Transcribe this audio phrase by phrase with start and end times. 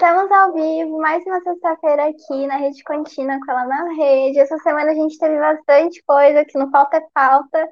[0.00, 4.38] Estamos ao vivo, mais uma sexta-feira aqui na Rede Contínua com ela na rede.
[4.38, 7.68] Essa semana a gente teve bastante coisa, que não falta é falta.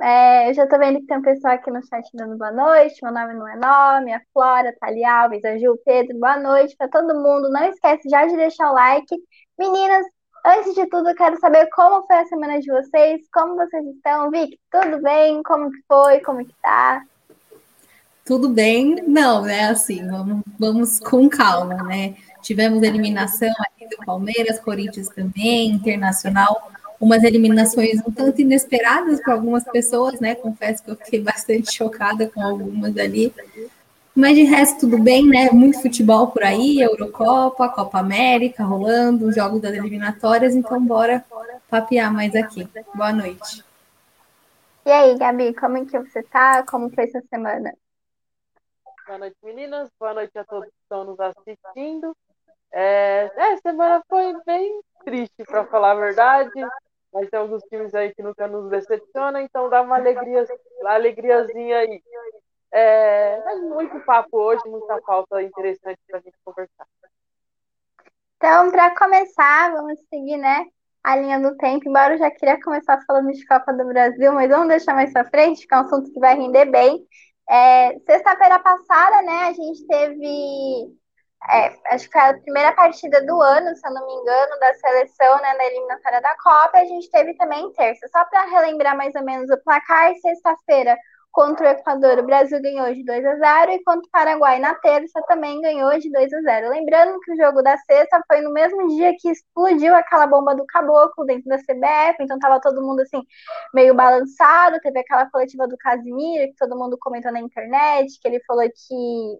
[0.00, 2.98] É, eu já tô vendo que tem um pessoal aqui no chat dando boa noite.
[3.02, 6.88] Meu nome não é nome, a Flora, Thali Alves, a Gil Pedro, boa noite para
[6.88, 7.50] todo mundo.
[7.50, 9.14] Não esquece já de deixar o like.
[9.58, 10.06] Meninas,
[10.46, 14.30] antes de tudo, eu quero saber como foi a semana de vocês, como vocês estão.
[14.30, 15.42] Vic, tudo bem?
[15.42, 16.20] Como que foi?
[16.20, 17.02] Como que tá?
[18.28, 19.70] Tudo bem, não, né?
[19.70, 22.14] Assim, vamos, vamos com calma, né?
[22.42, 26.70] Tivemos eliminação aqui do Palmeiras, Corinthians também, Internacional,
[27.00, 30.34] umas eliminações um tanto inesperadas para algumas pessoas, né?
[30.34, 33.32] Confesso que eu fiquei bastante chocada com algumas ali.
[34.14, 35.48] Mas de resto, tudo bem, né?
[35.50, 41.24] Muito futebol por aí, Eurocopa, Copa América rolando, jogos das eliminatórias, então bora
[41.70, 42.68] papear mais aqui.
[42.94, 43.64] Boa noite.
[44.84, 46.62] E aí, Gabi, como é que você tá?
[46.64, 47.72] Como foi essa semana?
[49.08, 49.88] Boa noite, meninas.
[49.98, 52.14] Boa noite a todos que estão nos assistindo.
[52.70, 56.50] É, é semana foi bem triste, para falar a verdade.
[57.10, 60.44] Mas tem alguns times aí que nunca nos decepcionam, então dá uma alegria,
[60.80, 62.02] uma alegriazinha aí.
[62.70, 66.86] É, mas muito papo hoje, muita pauta interessante para a gente conversar.
[68.36, 70.66] Então, para começar, vamos seguir, né,
[71.02, 71.88] a linha do tempo.
[71.88, 75.30] Embora eu já queria começar falando de Copa do Brasil, mas vamos deixar mais para
[75.30, 77.06] frente, que é um assunto que vai render bem.
[77.50, 80.94] É, Sexta-feira passada, né, a gente teve,
[81.50, 85.36] é, acho que a primeira partida do ano, se eu não me engano, da seleção,
[85.40, 88.06] né, na eliminatória da Copa, a gente teve também terça.
[88.08, 90.96] Só para relembrar mais ou menos o placar, sexta-feira
[91.30, 94.74] contra o Equador, o Brasil ganhou de 2 a 0 e contra o Paraguai na
[94.74, 96.70] terça também ganhou de 2 a 0.
[96.70, 100.66] Lembrando que o jogo da sexta foi no mesmo dia que explodiu aquela bomba do
[100.66, 103.22] caboclo dentro da CBF, então tava todo mundo assim
[103.74, 108.40] meio balançado, teve aquela coletiva do Casimiro que todo mundo comentou na internet, que ele
[108.46, 109.38] falou que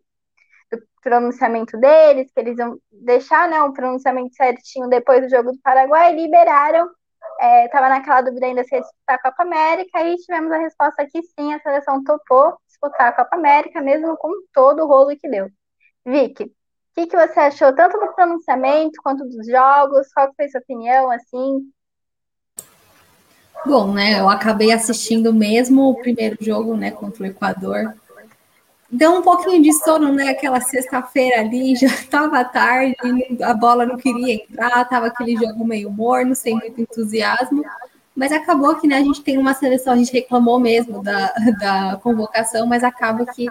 [0.70, 5.60] do pronunciamento deles, que eles iam deixar né, um pronunciamento certinho depois do jogo do
[5.62, 6.88] Paraguai, liberaram
[7.64, 11.06] estava é, naquela dúvida ainda se ia disputar a Copa América e tivemos a resposta
[11.06, 15.28] que sim, a seleção topou disputar a Copa América, mesmo com todo o rolo que
[15.28, 15.48] deu.
[16.04, 16.50] Vicky, o
[16.94, 20.12] que, que você achou tanto do pronunciamento quanto dos jogos?
[20.12, 21.70] Qual foi sua opinião, assim?
[23.66, 27.94] Bom, né, eu acabei assistindo mesmo o primeiro jogo, né, contra o Equador,
[28.90, 30.30] deu um pouquinho de sono, né?
[30.30, 32.96] Aquela sexta-feira ali, já estava tarde,
[33.42, 37.64] a bola não queria entrar, estava aquele jogo meio morno, sem muito entusiasmo.
[38.14, 42.00] Mas acabou que né, a gente tem uma seleção, a gente reclamou mesmo da, da
[42.02, 43.48] convocação, mas acaba que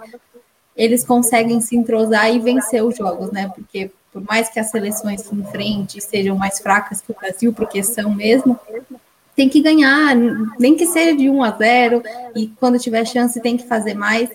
[0.76, 3.50] eles conseguem se entrosar e vencer os jogos, né?
[3.56, 7.82] Porque por mais que as seleções em frente sejam mais fracas que o Brasil, porque
[7.82, 8.60] são mesmo,
[9.36, 10.16] tem que ganhar,
[10.60, 12.04] nem que seja de 1 a 0,
[12.36, 14.30] e quando tiver chance tem que fazer mais.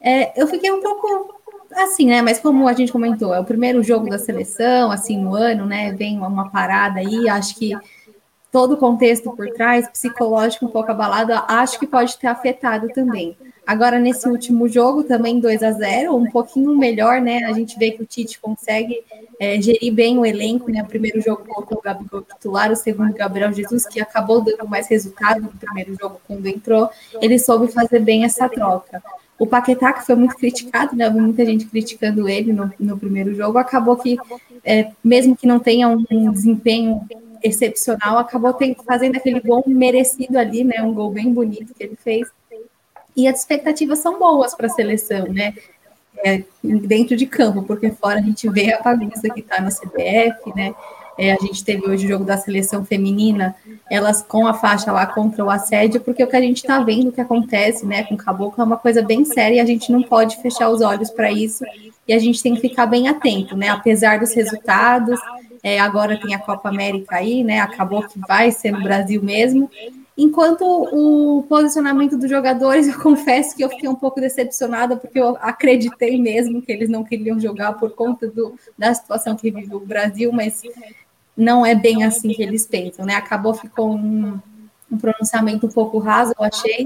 [0.00, 1.34] É, eu fiquei um pouco
[1.72, 2.22] assim, né?
[2.22, 5.92] Mas como a gente comentou, é o primeiro jogo da seleção, assim, no ano, né?
[5.92, 7.72] Vem uma parada aí, acho que
[8.50, 13.36] todo o contexto por trás, psicológico um pouco abalado, acho que pode ter afetado também.
[13.64, 17.44] Agora, nesse último jogo, também 2 a 0 um pouquinho melhor, né?
[17.44, 19.04] A gente vê que o Tite consegue
[19.38, 20.82] é, gerir bem o elenco, né?
[20.82, 24.88] O primeiro jogo colocou o Gabigol titular, o segundo Gabriel Jesus, que acabou dando mais
[24.88, 26.90] resultado no primeiro jogo quando entrou,
[27.20, 29.00] ele soube fazer bem essa troca.
[29.40, 31.08] O Paquetá, que foi muito criticado, né?
[31.08, 34.18] Muita gente criticando ele no, no primeiro jogo, acabou que,
[34.62, 37.00] é, mesmo que não tenha um, um desempenho
[37.42, 40.82] excepcional, acabou tem, fazendo aquele gol merecido ali, né?
[40.82, 42.28] Um gol bem bonito que ele fez.
[43.16, 45.54] E as expectativas são boas para a seleção, né?
[46.22, 50.54] É, dentro de campo, porque fora a gente vê a bagunça que está na CBF,
[50.54, 50.74] né?
[51.18, 53.54] É, a gente teve hoje o jogo da seleção feminina,
[53.90, 57.12] elas com a faixa lá contra o assédio, porque o que a gente está vendo
[57.12, 60.02] que acontece né, com o caboclo é uma coisa bem séria e a gente não
[60.02, 61.64] pode fechar os olhos para isso
[62.06, 63.68] e a gente tem que ficar bem atento, né?
[63.68, 65.20] Apesar dos resultados,
[65.62, 67.60] é, agora tem a Copa América aí, né?
[67.60, 69.70] Acabou que vai ser no Brasil mesmo.
[70.22, 75.34] Enquanto o posicionamento dos jogadores, eu confesso que eu fiquei um pouco decepcionada, porque eu
[75.40, 79.80] acreditei mesmo que eles não queriam jogar por conta do, da situação que vive o
[79.80, 80.60] Brasil, mas
[81.34, 83.14] não é bem assim que eles pensam, né?
[83.14, 84.38] Acabou ficou um,
[84.92, 86.84] um pronunciamento um pouco raso, eu achei.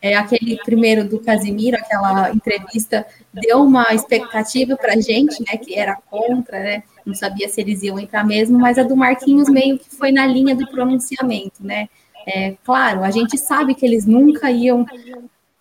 [0.00, 5.56] É, aquele primeiro do Casimiro, aquela entrevista, deu uma expectativa para a gente, né?
[5.56, 6.84] Que era contra, né?
[7.04, 10.24] Não sabia se eles iam entrar mesmo, mas a do Marquinhos meio que foi na
[10.24, 11.88] linha do pronunciamento, né?
[12.26, 14.84] É, claro, a gente sabe que eles nunca iam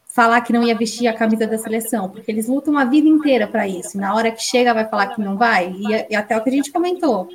[0.08, 3.48] falar que não ia vestir a camisa da seleção, porque eles lutam a vida inteira
[3.48, 3.98] para isso.
[3.98, 6.54] Na hora que chega, vai falar que não vai, e, e até o que a
[6.54, 7.28] gente comentou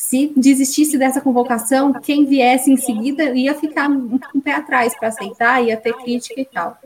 [0.00, 5.08] se desistisse dessa convocação, quem viesse em seguida ia ficar um, um pé atrás para
[5.08, 6.78] aceitar, ia ter crítica e tal.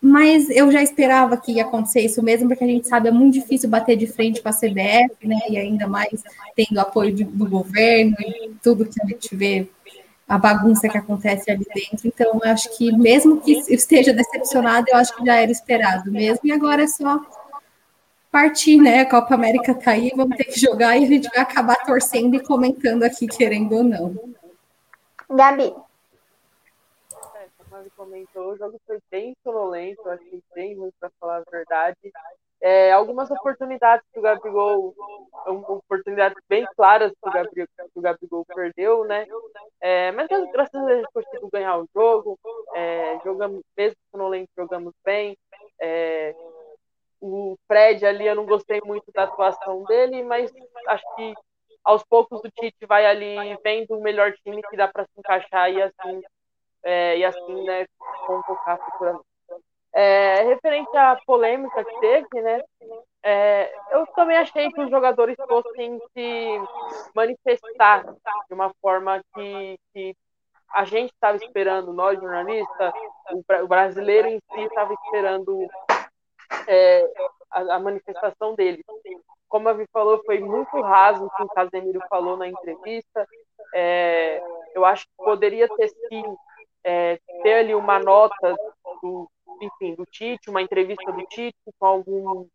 [0.00, 3.34] mas eu já esperava que ia acontecer isso mesmo, porque a gente sabe é muito
[3.34, 5.36] difícil bater de frente com a CBF, né?
[5.50, 6.22] E ainda mais
[6.54, 9.68] tendo apoio do governo e tudo que a gente vê,
[10.28, 12.06] a bagunça que acontece ali dentro.
[12.06, 16.40] Então, eu acho que mesmo que esteja decepcionado, eu acho que já era esperado mesmo.
[16.44, 17.20] E agora é só
[18.30, 19.00] partir, né?
[19.00, 22.34] A Copa América tá aí, vamos ter que jogar e a gente vai acabar torcendo
[22.34, 24.14] e comentando aqui, querendo ou não.
[25.30, 25.74] Gabi
[27.80, 32.12] ele comentou, o jogo foi bem sonolento, eu achei bem ruim para falar a verdade.
[32.60, 34.94] É, algumas oportunidades que o Gabigol,
[35.46, 39.26] oportunidades bem claras que o Gabigol, que o Gabigol perdeu, né?
[39.80, 42.38] É, mas graças a Deus conseguiu ganhar o jogo,
[42.74, 45.36] é, jogamos, mesmo sonolento, jogamos bem.
[45.80, 46.34] É,
[47.20, 50.52] o Fred ali, eu não gostei muito da atuação dele, mas
[50.88, 51.34] acho que
[51.84, 55.70] aos poucos o Tite vai ali vendo o melhor time que dá para se encaixar
[55.72, 56.22] e assim
[56.82, 57.86] é, e assim, né,
[58.26, 59.27] convocar futuramente.
[59.94, 62.62] É, referente à polêmica que teve, né,
[63.22, 66.60] é, eu também achei que os jogadores fossem se
[67.14, 70.16] manifestar de uma forma que, que
[70.72, 72.92] a gente estava esperando, nós jornalistas,
[73.62, 75.66] o, brasileiro em si estava esperando
[76.66, 77.10] é,
[77.50, 78.84] a, a, manifestação deles.
[79.48, 83.26] Como a Vi falou, foi muito raso o que o Casemiro falou na entrevista.
[83.74, 84.42] É,
[84.74, 86.38] eu acho que poderia ter sido
[86.88, 88.56] é, ter ali uma nota
[89.02, 89.30] do,
[89.60, 92.46] enfim, do Tite, uma entrevista do Tite com algum,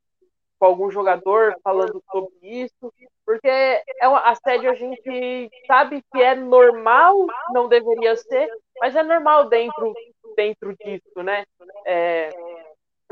[0.59, 2.91] com algum jogador falando sobre isso,
[3.23, 7.15] porque é uma, assédio a gente sabe que é normal,
[7.51, 8.49] não deveria ser,
[8.79, 9.93] mas é normal dentro,
[10.35, 11.45] dentro disso, né?
[11.85, 12.29] É,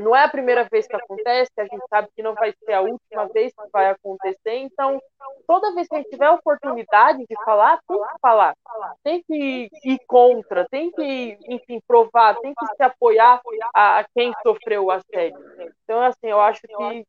[0.01, 2.81] não é a primeira vez que acontece, a gente sabe que não vai ser a
[2.81, 5.01] última vez que vai acontecer, então
[5.47, 8.55] toda vez que a gente tiver a oportunidade de falar, tem que falar,
[9.03, 13.41] tem que ir contra, tem que, enfim, provar, tem que se apoiar
[13.73, 15.39] a, quem sofreu o assédio.
[15.83, 17.05] Então, assim, eu acho que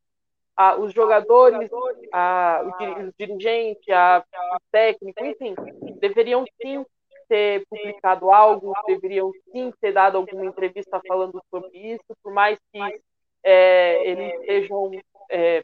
[0.55, 1.69] a, os jogadores,
[2.11, 4.23] a, o dirigente, a,
[4.53, 5.55] o técnico, enfim,
[5.99, 6.85] deveriam sim
[7.33, 12.79] ter publicado algo, deveriam sim ter dado alguma entrevista falando sobre isso, por mais que
[13.43, 14.91] é, eles sejam
[15.31, 15.63] é,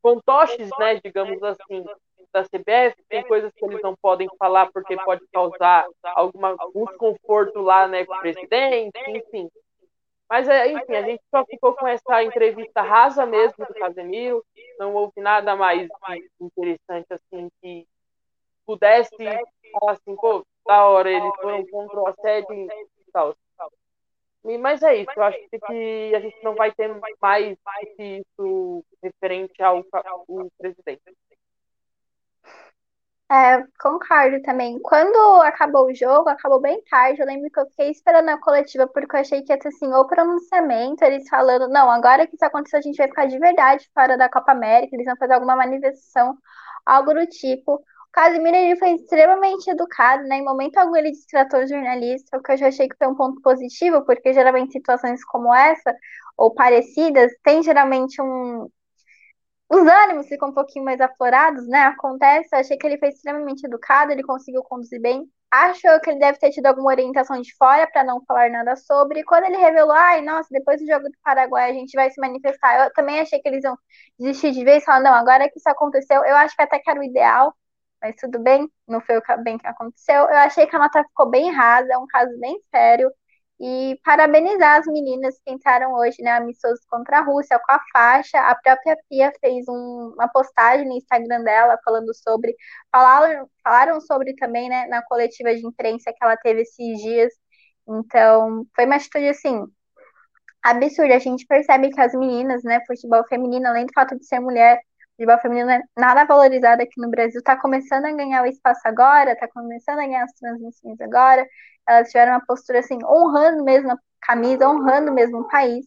[0.00, 1.84] fantoches, né, digamos assim,
[2.32, 7.60] da CBF, tem coisas que eles não podem falar porque pode causar alguma, algum desconforto
[7.60, 9.50] lá né, com o presidente, enfim.
[10.26, 14.42] Mas, enfim, a gente só ficou com essa entrevista rasa mesmo do Casemiro,
[14.78, 15.86] não houve nada mais
[16.40, 17.86] interessante assim que
[18.64, 19.14] pudesse
[19.78, 23.36] falar assim, pô, da hora, eles foram contra o assédio e tal.
[24.60, 26.90] Mas é isso, eu acho que a gente não vai ter
[27.20, 27.56] mais
[27.98, 31.02] isso referente ao, ao presidente.
[33.30, 34.78] É, concordo também.
[34.80, 37.20] Quando acabou o jogo, acabou bem tarde.
[37.20, 39.92] Eu lembro que eu fiquei esperando a coletiva porque eu achei que ia ter assim,
[39.92, 43.90] o pronunciamento, eles falando, não, agora que isso aconteceu, a gente vai ficar de verdade
[43.94, 46.36] fora da Copa América, eles vão fazer alguma manifestação,
[46.84, 47.82] algo do tipo.
[48.14, 50.36] Casimiro ele foi extremamente educado, né?
[50.36, 53.16] Em momento algum ele destratou o jornalista, o que eu já achei que foi um
[53.16, 55.92] ponto positivo, porque geralmente situações como essa,
[56.36, 58.68] ou parecidas, tem geralmente um.
[59.68, 61.80] Os ânimos ficam um pouquinho mais aflorados, né?
[61.86, 65.28] Acontece, eu achei que ele foi extremamente educado, ele conseguiu conduzir bem.
[65.50, 69.20] Acho que ele deve ter tido alguma orientação de fora para não falar nada sobre.
[69.20, 72.20] E quando ele revelou, ai, nossa, depois do jogo do Paraguai a gente vai se
[72.20, 73.76] manifestar, eu também achei que eles iam
[74.18, 77.00] desistir de vez falar, não, agora que isso aconteceu, eu acho que até que era
[77.00, 77.52] o ideal
[78.04, 80.16] mas tudo bem, não foi o bem que aconteceu.
[80.24, 83.10] Eu achei que a nota ficou bem rasa, é um caso bem sério.
[83.58, 88.38] E parabenizar as meninas que entraram hoje, né, amistosos contra a Rússia, com a faixa.
[88.38, 92.54] A própria Pia fez um, uma postagem no Instagram dela falando sobre.
[92.92, 97.32] Falaram, falaram sobre também, né, na coletiva de imprensa que ela teve esses dias.
[97.88, 99.64] Então, foi uma atitude, assim,
[100.62, 101.16] absurda.
[101.16, 104.80] A gente percebe que as meninas, né, futebol feminino, além do fato de ser mulher,
[105.16, 109.32] futebol feminino é nada valorizado aqui no Brasil, está começando a ganhar o espaço agora,
[109.32, 111.46] está começando a ganhar as transmissões agora.
[111.88, 115.86] Elas tiveram uma postura assim, honrando mesmo a camisa, honrando mesmo o país.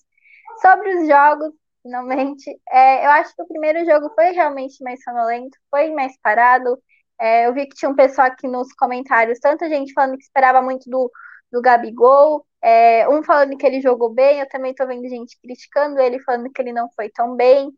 [0.61, 1.53] Sobre os jogos,
[1.83, 6.81] finalmente, é, eu acho que o primeiro jogo foi realmente mais sonolento, foi mais parado.
[7.19, 10.61] É, eu vi que tinha um pessoal aqui nos comentários, tanta gente falando que esperava
[10.61, 11.11] muito do,
[11.51, 15.99] do Gabigol, é, um falando que ele jogou bem, eu também estou vendo gente criticando
[15.99, 17.71] ele, falando que ele não foi tão bem.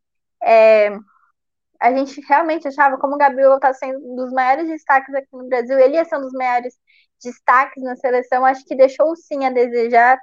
[0.43, 0.89] É,
[1.79, 5.47] a gente realmente achava, como o Gabriel está sendo um dos maiores destaques aqui no
[5.47, 6.75] Brasil, ele ia ser um dos maiores
[7.23, 10.19] destaques na seleção, acho que deixou sim a desejar.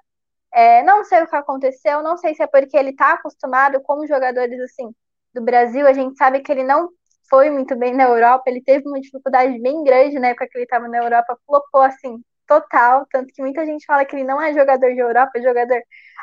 [0.52, 4.06] É, não sei o que aconteceu, não sei se é porque ele está acostumado com
[4.06, 4.90] jogadores assim
[5.34, 6.88] do Brasil, a gente sabe que ele não
[7.28, 10.64] foi muito bem na Europa, ele teve uma dificuldade bem grande na época que ele
[10.64, 14.54] estava na Europa, flopou assim total, tanto que muita gente fala que ele não é
[14.54, 15.80] jogador de Europa, é jogador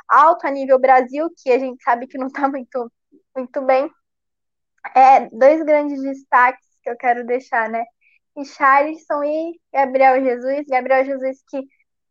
[0.08, 2.92] alto a nível Brasil, que a gente sabe que não está muito,
[3.36, 3.90] muito bem.
[4.96, 7.84] É, dois grandes destaques que eu quero deixar, né?
[8.36, 10.66] Richarlison e Gabriel Jesus.
[10.68, 11.62] Gabriel Jesus que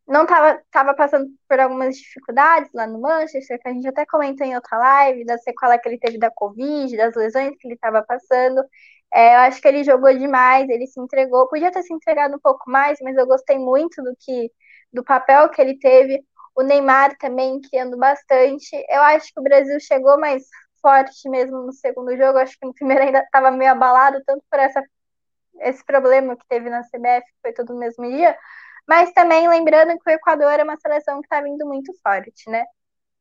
[0.07, 4.47] não estava tava passando por algumas dificuldades lá no Manchester, que a gente até comentou
[4.47, 8.03] em outra live, da sequela que ele teve da Covid, das lesões que ele estava
[8.03, 8.63] passando.
[9.15, 11.49] É, eu acho que ele jogou demais, ele se entregou.
[11.49, 14.51] Podia ter se entregado um pouco mais, mas eu gostei muito do que
[14.93, 16.25] do papel que ele teve.
[16.55, 18.71] O Neymar também criando bastante.
[18.89, 20.45] Eu acho que o Brasil chegou mais
[20.83, 22.39] forte mesmo no segundo jogo.
[22.39, 24.83] Acho que no primeiro ainda estava meio abalado, tanto por essa,
[25.61, 28.37] esse problema que teve na CBF, que foi todo no mesmo dia,
[28.87, 32.65] mas também lembrando que o Equador é uma seleção que está vindo muito forte, né?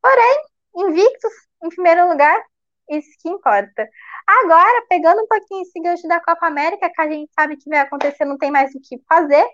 [0.01, 0.41] Porém,
[0.75, 1.31] invictos
[1.63, 2.41] em primeiro lugar,
[2.89, 3.87] isso que importa.
[4.27, 7.79] Agora, pegando um pouquinho esse gancho da Copa América, que a gente sabe que vai
[7.79, 9.45] acontecer, não tem mais o que fazer,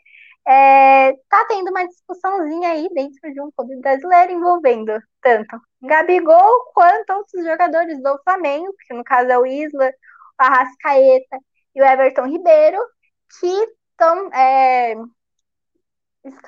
[0.47, 7.09] é, tá tendo uma discussãozinha aí dentro de um clube brasileiro envolvendo tanto Gabigol quanto
[7.11, 11.37] outros jogadores do Flamengo, que no caso é o Isla, o Arrascaeta
[11.75, 12.79] e o Everton Ribeiro,
[13.39, 14.95] que estão é,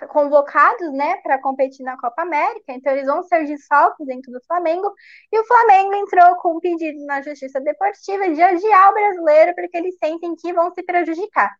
[0.10, 4.94] convocados, né, para competir na Copa América, então eles vão ser desfalques dentro do Flamengo,
[5.32, 9.78] e o Flamengo entrou com um pedido na Justiça Deportiva de adiar o brasileiro porque
[9.78, 11.52] eles sentem que vão se prejudicar.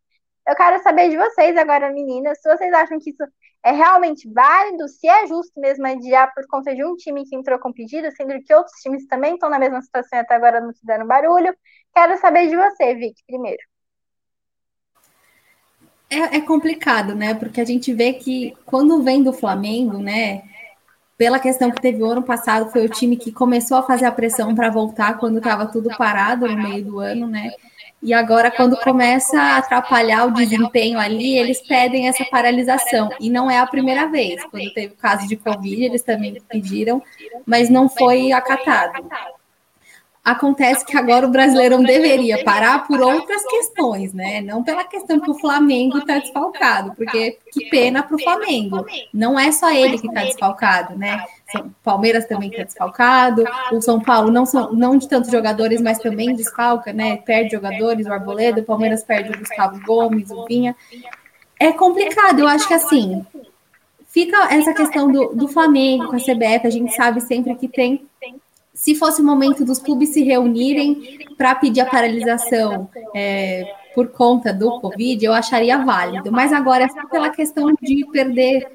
[0.50, 3.22] Eu quero saber de vocês agora, meninas, se vocês acham que isso
[3.62, 7.56] é realmente válido, se é justo mesmo adiar por conta de um time que entrou
[7.60, 10.74] com pedido, sendo que outros times também estão na mesma situação e até agora não
[10.74, 11.54] fizeram barulho.
[11.94, 13.62] Quero saber de você, Vic, primeiro.
[16.10, 17.32] É, é, complicado, né?
[17.32, 20.42] Porque a gente vê que quando vem do Flamengo, né?
[21.16, 24.10] Pela questão que teve o ano passado, foi o time que começou a fazer a
[24.10, 27.52] pressão para voltar quando estava tudo parado no meio do ano, né?
[28.02, 33.10] E agora, quando começa a atrapalhar o desempenho ali, eles pedem essa paralisação.
[33.20, 34.42] E não é a primeira vez.
[34.44, 37.02] Quando teve o caso de Covid, eles também pediram,
[37.44, 39.06] mas não foi acatado.
[40.22, 44.42] Acontece que agora o Brasileirão deveria parar por outras questões, né?
[44.42, 48.84] Não pela questão que o Flamengo está desfalcado, porque que pena para o Flamengo.
[49.14, 51.24] Não é só ele que está desfalcado, né?
[51.56, 55.98] O Palmeiras também está desfalcado, o São Paulo não são não de tantos jogadores, mas
[55.98, 57.16] também desfalca, né?
[57.16, 60.76] Perde jogadores, o Arboleda, o Palmeiras perde o Gustavo Gomes, o Vinha.
[61.58, 63.24] É complicado, eu acho que assim
[64.10, 68.06] fica essa questão do, do Flamengo com a CBF, a gente sabe sempre que tem
[68.80, 74.54] se fosse o momento dos clubes se reunirem para pedir a paralisação é, por conta
[74.54, 76.32] do Covid, eu acharia válido.
[76.32, 78.66] Mas agora é só pela questão de perder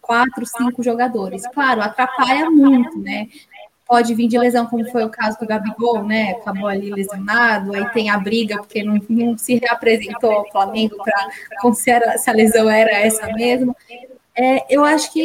[0.00, 1.46] quatro, cinco jogadores.
[1.46, 3.28] Claro, atrapalha muito, né?
[3.86, 6.32] Pode vir de lesão, como foi o caso do Gabigol, né?
[6.32, 11.72] Acabou ali lesionado, aí tem a briga, porque não, não se reapresentou ao Flamengo para
[11.72, 13.76] se a lesão era essa mesmo.
[14.34, 15.22] É, eu acho que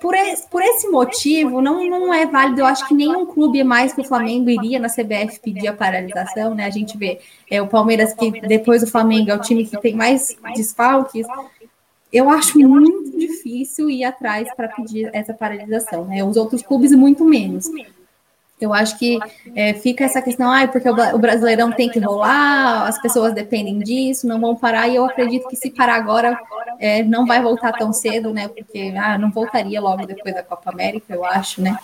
[0.00, 2.60] por esse, por esse motivo, não, não é válido.
[2.60, 6.54] Eu acho que nenhum clube mais que o Flamengo iria na CBF pedir a paralisação,
[6.54, 6.66] né?
[6.66, 9.94] A gente vê é, o Palmeiras, que depois do Flamengo é o time que tem
[9.94, 11.26] mais desfalques.
[12.12, 16.22] Eu acho muito difícil ir atrás para pedir essa paralisação, né?
[16.22, 17.70] Os outros clubes, muito menos.
[18.64, 19.18] Eu acho que
[19.54, 24.26] é, fica essa questão, ah, porque o Brasileirão tem que rolar, as pessoas dependem disso,
[24.26, 26.38] não vão parar, e eu acredito que se parar agora,
[26.78, 28.48] é, não vai voltar tão cedo, né?
[28.48, 31.76] Porque ah, não voltaria logo depois da Copa América, eu acho, né?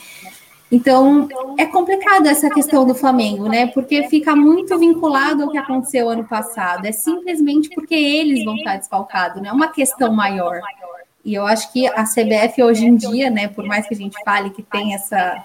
[0.71, 3.69] Então, é complicado essa questão do Flamengo, né?
[3.69, 6.87] Porque fica muito vinculado ao que aconteceu ano passado.
[6.87, 10.61] É simplesmente porque eles vão estar desfalcados, não é uma questão maior.
[11.25, 14.17] E eu acho que a CBF hoje em dia, né, por mais que a gente
[14.25, 15.45] fale que tem essa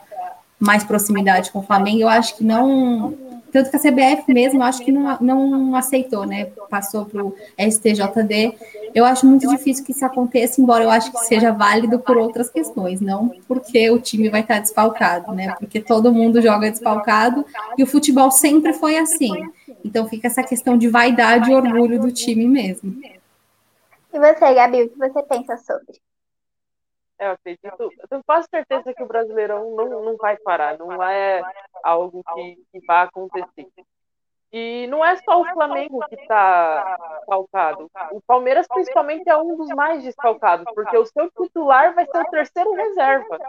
[0.64, 3.14] mais proximidade com o Flamengo, eu acho que não.
[3.52, 6.46] Tanto que a CBF mesmo, eu acho que não, não aceitou, né?
[6.70, 8.58] Passou para o STJD.
[8.96, 12.50] Eu acho muito difícil que isso aconteça, embora eu acho que seja válido por outras
[12.50, 15.54] questões, não porque o time vai estar desfalcado, né?
[15.60, 17.46] Porque todo mundo joga desfalcado
[17.78, 19.50] e o futebol sempre foi assim.
[19.86, 22.96] Então fica essa questão de vaidade e orgulho do time mesmo.
[24.14, 26.00] E você, Gabi, o que você pensa sobre?
[27.24, 31.42] Eu acredito, eu tenho quase certeza que o Brasileirão não, não vai parar, não é
[31.82, 33.70] algo que, que vai acontecer.
[34.52, 37.90] E não é só o Flamengo que está desfalcado.
[38.12, 42.30] O Palmeiras, principalmente, é um dos mais desfalcados, porque o seu titular vai ser o
[42.30, 43.40] terceiro reserva.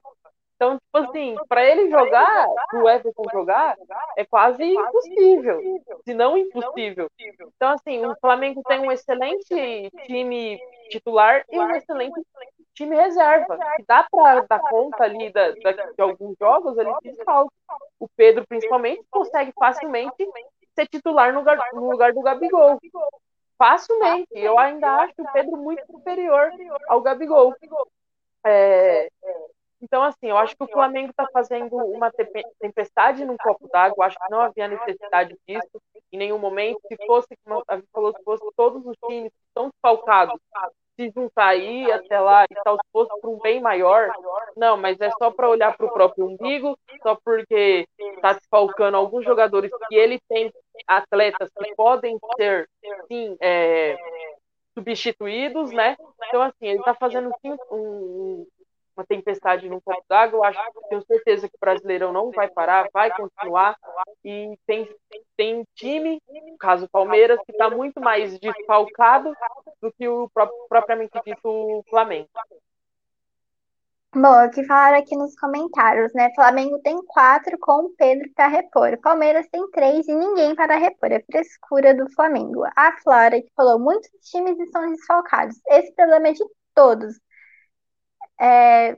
[0.64, 3.76] Então, tipo assim, para ele jogar, o Everton jogar,
[4.16, 5.61] é quase impossível,
[6.04, 7.11] se não impossível.
[7.56, 12.18] Então, assim, o Flamengo tem um excelente time titular e um excelente
[12.73, 17.25] time reserva, que dá para dar conta ali da, da, de alguns jogos, ele se
[17.25, 17.52] falta.
[18.00, 20.26] O Pedro, principalmente, consegue facilmente
[20.75, 22.80] ser titular no lugar, no lugar do Gabigol.
[23.59, 24.28] facilmente.
[24.33, 26.50] Eu ainda acho o Pedro muito superior
[26.88, 27.54] ao Gabigol.
[28.47, 29.09] É,
[29.85, 32.11] então, assim, eu acho que o Flamengo está fazendo uma
[32.59, 34.07] tempestade num copo d'água.
[34.07, 36.81] Acho que não havia necessidade disso em nenhum momento.
[36.88, 40.41] Se fosse, como a gente falou, se fosse todos os times que estão desfalcados
[40.97, 44.12] se juntar aí até lá e tal, se fosse para um bem maior,
[44.57, 49.25] não, mas é só para olhar para o próprio umbigo, só porque está desfalcando alguns
[49.25, 50.53] jogadores que ele tem
[50.87, 52.69] atletas que podem ser,
[53.09, 53.97] sim, é,
[54.79, 55.97] substituídos, né?
[56.29, 58.47] Então, assim, ele está fazendo sim, um,
[58.97, 60.39] uma tempestade num copo d'água.
[60.39, 63.77] Eu acho, tenho certeza que o Brasileirão não vai parar, vai continuar.
[64.25, 64.89] E tem,
[65.37, 69.35] tem time, no caso Palmeiras, que está muito mais desfalcado
[69.81, 72.29] do que o próprio, propriamente dito Flamengo.
[74.17, 76.33] Bom, o que falaram aqui nos comentários, né?
[76.37, 78.97] Flamengo tem quatro com o Pedro para repor.
[79.01, 81.11] Palmeiras tem três e ninguém para repor.
[81.11, 82.63] É frescura do Flamengo.
[82.77, 85.61] A Flora que falou: muitos times estão desfalcados.
[85.67, 86.45] Esse problema é de
[86.77, 87.19] todos.
[88.41, 88.97] É,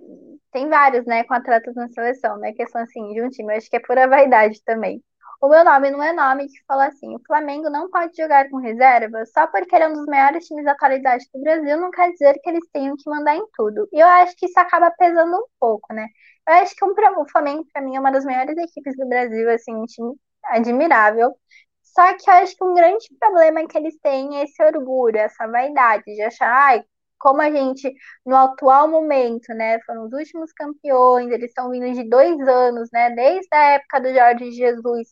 [0.53, 3.53] tem vários, né, com atletas na seleção, né, que são assim, de um time.
[3.53, 5.03] Eu acho que é pura vaidade também.
[5.41, 8.57] O meu nome não é nome que fala assim: o Flamengo não pode jogar com
[8.59, 12.11] reserva só porque ele é um dos maiores times da atualidade do Brasil, não quer
[12.13, 13.87] dizer que eles tenham que mandar em tudo.
[13.93, 16.07] E eu acho que isso acaba pesando um pouco, né?
[16.49, 19.75] Eu acho que o Flamengo, para mim, é uma das maiores equipes do Brasil, assim,
[19.75, 20.15] um time
[20.45, 21.33] admirável.
[21.83, 25.47] Só que eu acho que um grande problema que eles têm é esse orgulho, essa
[25.49, 26.85] vaidade de achar, ai,
[27.19, 27.93] como a gente,
[28.25, 33.11] no atual momento, né, foram os últimos campeões, eles estão vindo de dois anos, né,
[33.11, 35.09] desde a época do Jorge Jesus,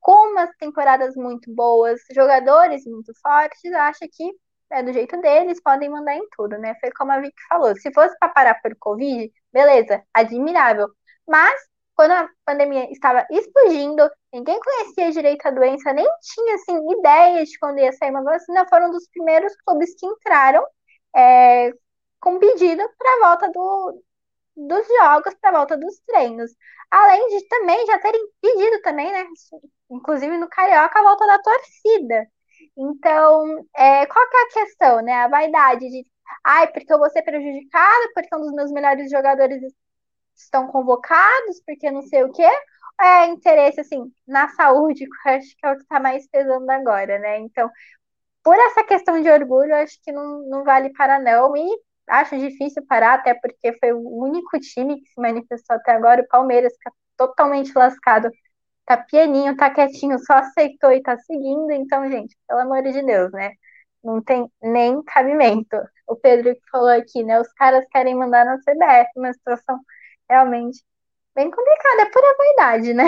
[0.00, 4.32] com umas temporadas muito boas, jogadores muito fortes, acha que
[4.70, 6.74] é do jeito deles, podem mandar em tudo, né?
[6.80, 10.88] Foi como a Vicky falou, se fosse para parar por Covid, beleza, admirável.
[11.26, 11.54] Mas,
[11.94, 17.58] quando a pandemia estava explodindo, ninguém conhecia direito a doença, nem tinha, assim, ideia de
[17.58, 20.64] quando ia sair uma vacina, foram dos primeiros clubes que entraram
[21.16, 21.72] é,
[22.20, 24.02] com pedido para volta do,
[24.56, 26.50] dos jogos, para volta dos treinos.
[26.90, 29.26] Além de também já terem pedido também, né?
[29.90, 32.28] Inclusive no Carioca, a volta da torcida.
[32.76, 35.12] Então, é, qual que é a questão, né?
[35.14, 36.06] A vaidade de,
[36.44, 39.60] ai, porque eu vou ser prejudicado, porque um dos meus melhores jogadores
[40.36, 42.44] estão convocados, porque não sei o quê.
[43.00, 46.70] É interesse, assim, na saúde, que eu acho que é o que está mais pesando
[46.70, 47.38] agora, né?
[47.40, 47.70] Então,
[48.44, 51.56] por essa questão de orgulho, acho que não, não vale para não.
[51.56, 51.66] E
[52.08, 56.22] acho difícil parar, até porque foi o único time que se manifestou até agora.
[56.22, 58.30] O Palmeiras, é totalmente lascado,
[58.86, 61.70] tá pianinho, tá quietinho, só aceitou e tá seguindo.
[61.72, 63.52] Então, gente, pelo amor de Deus, né?
[64.02, 65.76] Não tem nem cabimento.
[66.06, 67.40] O Pedro que falou aqui, né?
[67.40, 69.78] Os caras querem mandar na CBF, uma situação
[70.28, 70.84] realmente
[71.34, 72.02] bem complicada.
[72.02, 73.04] É pura vaidade, né?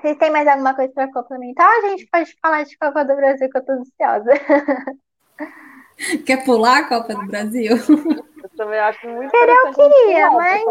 [0.00, 1.68] Vocês têm mais alguma coisa para complementar?
[1.68, 4.30] A gente pode falar de Copa do Brasil, que eu tô ansiosa.
[6.24, 7.76] Quer pular a Copa do Brasil?
[7.76, 10.62] Eu também acho muito Querer eu queria, mas.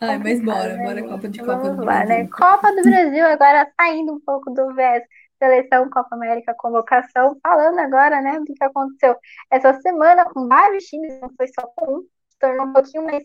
[0.00, 2.24] Ai, mas bora, bora Copa de Copa Vamos do lá, Brasil.
[2.24, 2.28] né?
[2.30, 5.02] Copa do Brasil, agora saindo um pouco do VES,
[5.38, 9.16] seleção, Copa América, convocação, falando agora, né, do que aconteceu
[9.50, 13.24] essa semana com vários times, não foi só com um, se tornou um pouquinho mais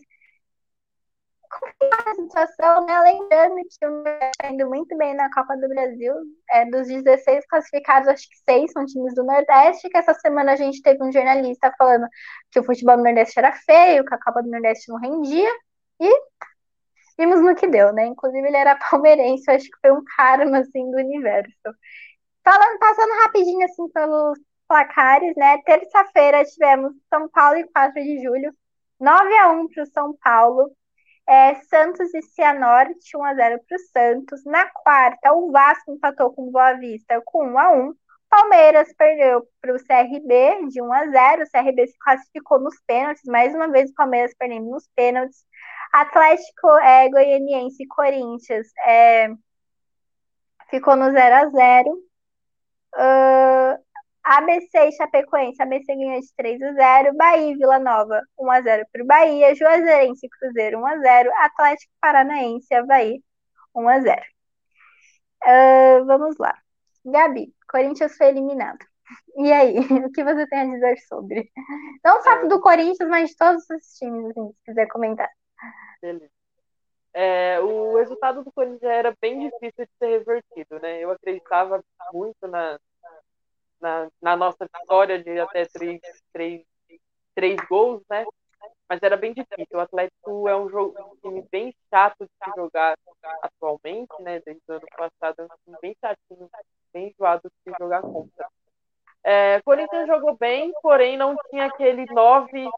[1.80, 3.00] a situação, né?
[3.00, 6.14] Lembrando que o Nordeste está indo muito bem na Copa do Brasil.
[6.50, 9.88] É, dos 16 classificados, acho que seis são times do Nordeste.
[9.88, 12.06] Que essa semana a gente teve um jornalista falando
[12.50, 15.50] que o futebol do Nordeste era feio, que a Copa do Nordeste não rendia.
[16.00, 16.10] E
[17.18, 18.06] vimos no que deu, né?
[18.06, 21.52] Inclusive ele era palmeirense, acho que foi um karma assim do universo.
[22.44, 25.58] Falando, passando rapidinho assim pelos placares, né?
[25.64, 28.54] Terça-feira tivemos São Paulo e 4 de julho,
[29.00, 30.70] 9 a 1 para o São Paulo.
[31.28, 34.44] É, Santos e Cianorte, 1x0 para o Santos.
[34.46, 37.94] Na quarta, o Vasco empatou com o Boa Vista com 1x1.
[38.30, 41.42] Palmeiras perdeu para o CRB de 1 a 0.
[41.42, 43.24] O CRB se classificou nos pênaltis.
[43.24, 45.44] Mais uma vez, o Palmeiras perdendo nos pênaltis.
[45.92, 49.28] Atlético é, Goianiense e Corinthians é,
[50.70, 52.08] ficou no 0 a 0.
[52.94, 53.84] Uh,
[54.28, 58.60] ABC e Chapecoense, ABC ganhou de 3 a 0, Bahia e Vila Nova 1 a
[58.60, 63.22] 0 para o Bahia, Juazeirense e Cruzeiro 1 a 0, Atlético Paranaense e Havaí
[63.74, 64.22] 1 a 0.
[65.44, 66.54] Uh, vamos lá.
[67.06, 68.84] Gabi, Corinthians foi eliminado.
[69.36, 71.50] E aí, o que você tem a dizer sobre?
[72.04, 75.30] Não só do Corinthians, mas de todos os times, assim, se quiser comentar.
[76.02, 76.30] Beleza.
[77.14, 81.02] É, o resultado do Corinthians era bem difícil de ser revertido, né?
[81.02, 82.78] Eu acreditava muito na,
[83.80, 86.00] na, na nossa vitória de até três,
[86.32, 86.62] três,
[87.34, 88.24] três gols, né?
[88.88, 89.78] Mas era bem difícil.
[89.78, 92.96] O Atlético é um, jogo, um time bem chato de se jogar
[93.42, 94.40] atualmente, né?
[94.44, 96.50] Desde o ano passado é um time bem chatinho,
[96.92, 98.48] bem enjoado de jogar contra.
[99.22, 102.68] É, Corinthians jogou bem, porém não tinha aquele 9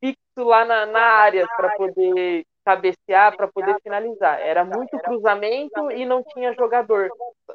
[0.00, 4.40] fixo lá na, na área para poder cabecear, para poder finalizar.
[4.40, 7.10] Era muito cruzamento e não tinha jogador.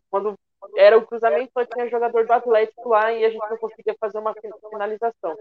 [0.10, 0.36] Quando
[0.76, 4.18] era o cruzamento, só tinha jogador do Atlético lá e a gente não conseguia fazer
[4.18, 4.34] uma
[4.70, 5.38] finalização.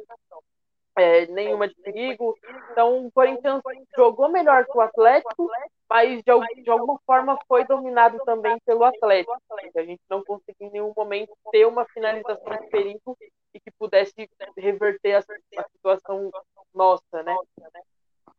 [0.95, 2.37] É, nenhuma de perigo.
[2.71, 3.63] Então, o Corinthians
[3.97, 5.51] jogou melhor que o Atlético,
[5.89, 9.35] mas de, de, alguma forma foi dominado também pelo Atlético.
[9.75, 13.17] A gente não conseguiu em nenhum momento ter uma finalização de perigo
[13.55, 15.19] e que pudesse reverter a,
[15.59, 16.31] a situação
[16.75, 17.35] nossa, né?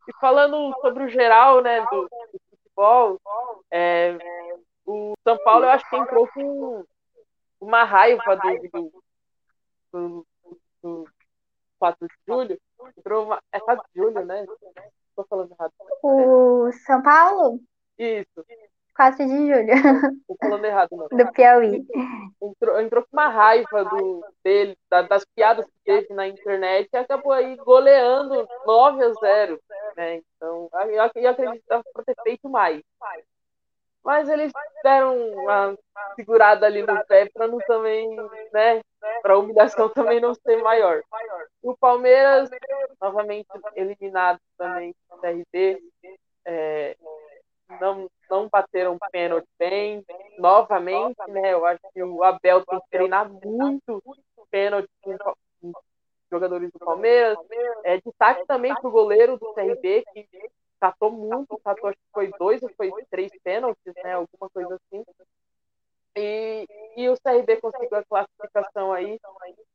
[0.08, 3.20] E falando sobre o geral, né, do, do futebol,
[3.72, 4.18] é,
[4.86, 6.86] o São Paulo eu acho que entrou com
[7.60, 8.92] uma raiva do,
[9.92, 10.28] do,
[10.82, 11.08] do,
[11.80, 12.60] 4 de julho.
[12.98, 14.46] Entrou uma, é 4 de julho, né?
[15.10, 15.74] Estou falando errado.
[16.02, 17.60] O São Paulo?
[17.98, 18.46] Isso.
[18.96, 19.74] 4 de julho.
[20.22, 21.08] Estou falando errado, não.
[21.08, 21.86] Do Piauí.
[22.42, 26.98] Entrou, entrou com uma raiva do, dele, da, das piadas que teve na internet e
[26.98, 29.60] acabou aí goleando 9 a 0.
[29.96, 30.16] Né?
[30.36, 31.66] Então, eu, eu acredito
[31.96, 32.82] que ter feito mais.
[34.04, 34.52] Mas eles
[34.84, 35.78] deram uma
[36.16, 38.16] segurada ali no pé para não também,
[38.52, 38.82] né?
[39.22, 41.02] Para a humilhação também não ser maior.
[41.62, 42.50] O Palmeiras,
[43.02, 45.82] novamente eliminado também do CRB.
[46.46, 46.98] É,
[47.80, 50.04] não, não bateram pênalti bem,
[50.38, 51.54] novamente, né?
[51.54, 54.04] Eu acho que o Abel tem que treinar muito
[54.52, 55.72] pênalti com
[56.30, 57.38] jogadores do Palmeiras.
[57.84, 60.28] É, destaque também para o goleiro do CRB, que
[60.84, 64.16] catou muito, catou acho que foi dois ou foi três pênaltis, né?
[64.16, 65.02] Alguma coisa assim.
[66.18, 66.68] E,
[66.98, 69.18] e o CRB conseguiu a classificação aí.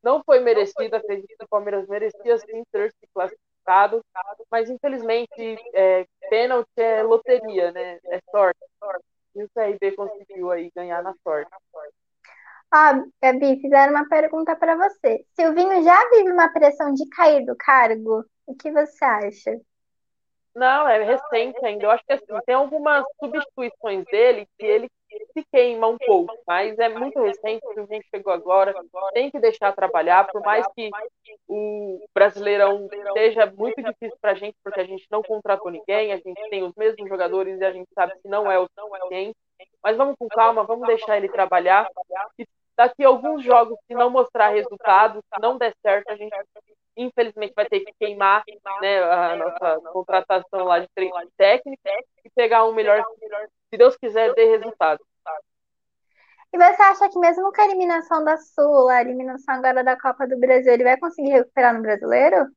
[0.03, 4.05] Não foi merecida, acredito que o Palmeiras merecia sim ter se classificado,
[4.51, 7.97] mas infelizmente é, pênalti é loteria, né?
[8.05, 8.59] É sorte.
[9.35, 11.49] E o CRB conseguiu aí ganhar na sorte.
[12.71, 15.25] Ah, Gabi, fizeram uma pergunta para você.
[15.35, 18.23] Silvinho já vive uma pressão de cair do cargo?
[18.45, 19.59] O que você acha?
[20.55, 21.85] Não, é recente ainda.
[21.85, 24.89] Eu acho que assim, tem algumas substituições dele que ele
[25.33, 28.73] se queima um pouco, mas é muito recente, o Silvinho chegou agora,
[29.13, 30.89] tem que deixar trabalhar, por mais que
[31.47, 36.17] o Brasileirão seja muito difícil para a gente, porque a gente não contratou ninguém, a
[36.17, 39.35] gente tem os mesmos jogadores e a gente sabe que não é o suficiente,
[39.83, 41.87] mas vamos com calma, vamos deixar ele trabalhar,
[42.37, 42.45] e
[42.79, 46.33] daqui a alguns jogos, se não mostrar resultado, se não der certo, a gente
[46.95, 48.41] infelizmente vai ter que queimar
[48.81, 51.81] né, a nossa contratação lá de treino técnico
[52.23, 53.03] e pegar um melhor,
[53.69, 55.03] se Deus quiser, dê resultado.
[56.53, 60.25] E você acha que mesmo com a eliminação da Sul, a eliminação agora da Copa
[60.25, 62.47] do Brasil, ele vai conseguir recuperar no brasileiro?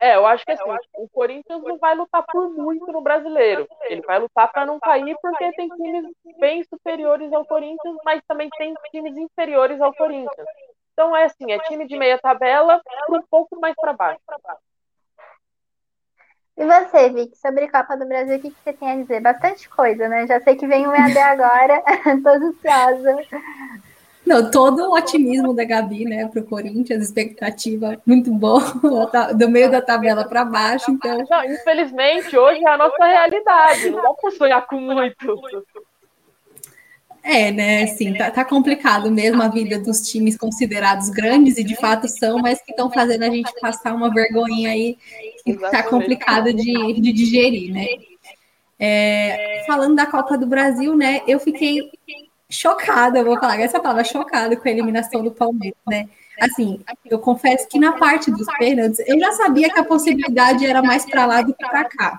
[0.00, 3.68] É, eu acho que assim, o Corinthians não vai lutar por muito no brasileiro.
[3.82, 6.06] Ele vai lutar para não cair porque tem times
[6.38, 10.46] bem superiores ao Corinthians, mas também tem times inferiores ao Corinthians.
[10.94, 14.20] Então é assim, é time de meia tabela um pouco mais para baixo.
[16.56, 19.20] E você, Vic, sobre a Copa do Brasil, o que, você tem a dizer?
[19.20, 20.26] Bastante coisa, né?
[20.26, 21.82] Já sei que vem o EAD agora,
[22.22, 23.16] tô ansiosa.
[24.26, 28.60] Não, todo o otimismo da Gabi, né, para o Corinthians, expectativa muito boa,
[29.34, 31.24] do meio da tabela para baixo, então...
[31.28, 35.40] Não, infelizmente, hoje é a nossa realidade, não dá para sonhar com muito.
[37.22, 37.82] É, né?
[37.82, 42.38] Assim, tá, tá, complicado mesmo a vida dos times considerados grandes e de fato são,
[42.38, 44.96] mas que estão fazendo a gente passar uma vergonha aí
[45.44, 47.86] que tá complicado de, de digerir, né?
[48.78, 51.20] É, falando da Copa do Brasil, né?
[51.26, 51.90] Eu fiquei
[52.50, 56.08] chocada, vou falar essa palavra, chocada com a eliminação do Palmeiras, né?
[56.40, 60.82] Assim, eu confesso que na parte dos pênaltis, eu já sabia que a possibilidade era
[60.82, 62.18] mais para lá do que para cá.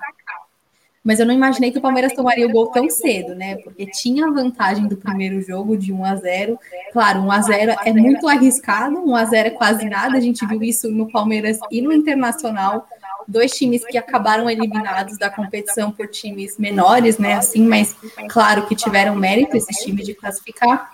[1.04, 3.56] Mas eu não imaginei que o Palmeiras tomaria o gol tão cedo, né?
[3.56, 6.58] Porque tinha a vantagem do primeiro jogo de 1 a 0.
[6.92, 10.16] Claro, 1 a 0 é muito arriscado, 1 a 0 é quase nada.
[10.16, 12.86] A gente viu isso no Palmeiras e no Internacional,
[13.32, 17.34] dois times que acabaram eliminados da competição por times menores, né?
[17.34, 17.96] Assim, mas
[18.28, 20.92] claro que tiveram mérito esses times de classificar.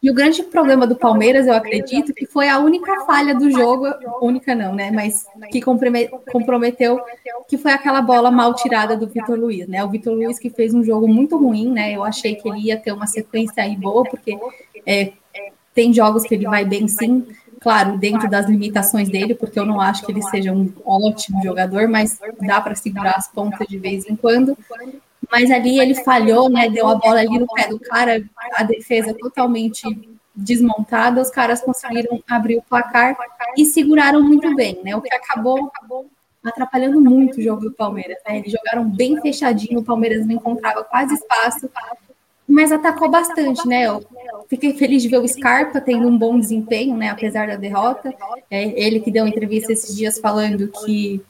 [0.00, 3.84] E o grande problema do Palmeiras, eu acredito, que foi a única falha do jogo,
[4.22, 4.92] única não, né?
[4.92, 7.00] Mas que comprometeu,
[7.48, 9.82] que foi aquela bola mal tirada do Vitor Luiz, né?
[9.82, 11.92] O Vitor Luiz que fez um jogo muito ruim, né?
[11.92, 14.38] Eu achei que ele ia ter uma sequência aí boa, porque
[14.86, 15.12] é,
[15.74, 17.26] tem jogos que ele vai bem sim,
[17.60, 21.88] claro, dentro das limitações dele, porque eu não acho que ele seja um ótimo jogador,
[21.88, 24.56] mas dá para segurar as pontas de vez em quando.
[25.30, 26.68] Mas ali ele falhou, né?
[26.70, 28.22] Deu a bola ali no pé do cara,
[28.54, 29.82] a defesa totalmente
[30.34, 33.16] desmontada, os caras conseguiram abrir o placar
[33.56, 34.94] e seguraram muito bem, né?
[34.94, 35.70] O que acabou
[36.44, 38.38] atrapalhando muito o jogo do Palmeiras, né?
[38.38, 41.68] Eles jogaram bem fechadinho, o Palmeiras não encontrava quase espaço.
[42.48, 43.86] Mas atacou bastante, né?
[43.86, 44.02] Eu
[44.48, 47.10] fiquei feliz de ver o Scarpa tendo um bom desempenho, né?
[47.10, 48.14] Apesar da derrota.
[48.50, 51.22] É, ele que deu entrevista esses dias falando que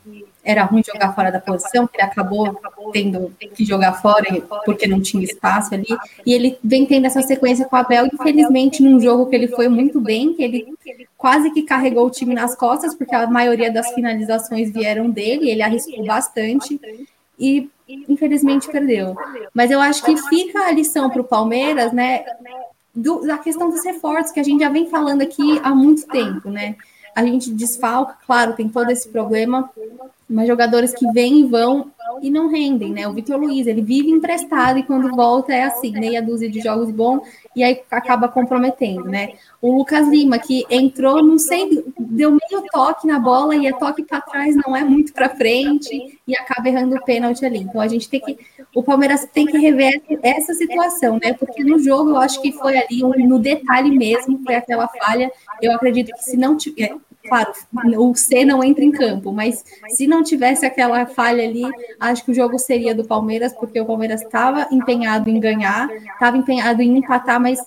[0.44, 2.58] era ruim jogar fora da posição, que ele acabou
[2.92, 4.24] tendo que jogar fora
[4.64, 5.88] porque não tinha espaço ali.
[6.24, 9.68] E ele vem tendo essa sequência com o Abel, infelizmente, num jogo que ele foi
[9.68, 10.68] muito bem, que ele
[11.18, 15.62] quase que carregou o time nas costas, porque a maioria das finalizações vieram dele, ele
[15.62, 16.80] arriscou bastante.
[17.38, 19.16] E infelizmente perdeu.
[19.54, 22.24] Mas eu acho que fica a lição para o Palmeiras, né?
[22.94, 26.50] Do, da questão dos reforços, que a gente já vem falando aqui há muito tempo,
[26.50, 26.76] né?
[27.14, 29.70] A gente desfalca, claro, tem todo esse problema,
[30.28, 31.90] mas jogadores que vêm e vão
[32.22, 33.06] e não rendem, né?
[33.06, 36.90] O Vitor Luiz, ele vive emprestado e quando volta é assim, meia dúzia de jogos
[36.90, 37.22] bons
[37.54, 39.34] e aí acaba comprometendo, né?
[39.60, 44.02] O Lucas Lima, que entrou, não sei, deu meio toque na bola e é toque
[44.02, 47.58] para trás, não é muito para frente e acaba errando o pênalti ali.
[47.58, 48.38] Então a gente tem que,
[48.74, 51.32] o Palmeiras tem que rever essa situação, né?
[51.32, 55.30] Porque no jogo eu acho que foi ali no detalhe mesmo, foi aquela falha.
[55.60, 56.94] Eu acredito que se não tiver,
[57.28, 57.52] claro,
[57.98, 61.62] o C não entra em campo, mas se não tivesse aquela falha ali,
[62.00, 66.36] acho que o jogo seria do Palmeiras, porque o Palmeiras estava empenhado em ganhar, estava
[66.36, 67.60] empenhado em empatar, mas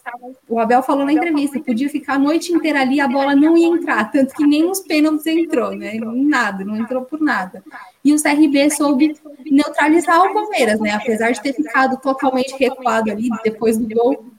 [0.50, 3.68] o Abel falou na entrevista, podia ficar a noite inteira ali, a bola não ia
[3.68, 5.94] entrar, tanto que nem os pênaltis entrou, né?
[6.02, 7.64] Nada, não entrou por nada.
[8.04, 9.16] E o CRB soube
[9.50, 10.92] neutralizar o Palmeiras, né?
[10.92, 14.31] Apesar de ter ficado totalmente recuado ali depois do gol,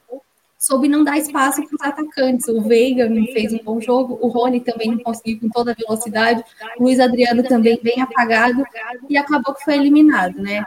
[0.62, 2.46] soube não dar espaço para os atacantes.
[2.46, 6.44] O Veiga fez um bom jogo, o Rony também não conseguiu com toda a velocidade,
[6.78, 8.64] o Luiz Adriano também bem apagado
[9.10, 10.64] e acabou que foi eliminado, né?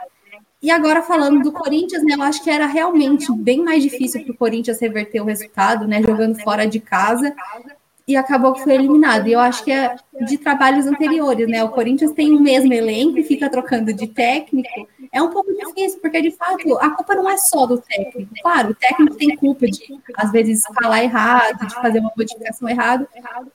[0.62, 4.32] E agora falando do Corinthians, né, eu acho que era realmente bem mais difícil para
[4.32, 7.34] o Corinthians reverter o resultado, né, jogando fora de casa
[8.06, 9.26] e acabou que foi eliminado.
[9.26, 11.64] E eu acho que é de trabalhos anteriores, né?
[11.64, 14.88] O Corinthians tem o mesmo elenco e fica trocando de técnico.
[15.16, 18.30] É um pouco difícil, porque de fato a culpa não é só do técnico.
[18.42, 23.08] Claro, o técnico tem culpa de, às vezes, falar errado, de fazer uma modificação errada,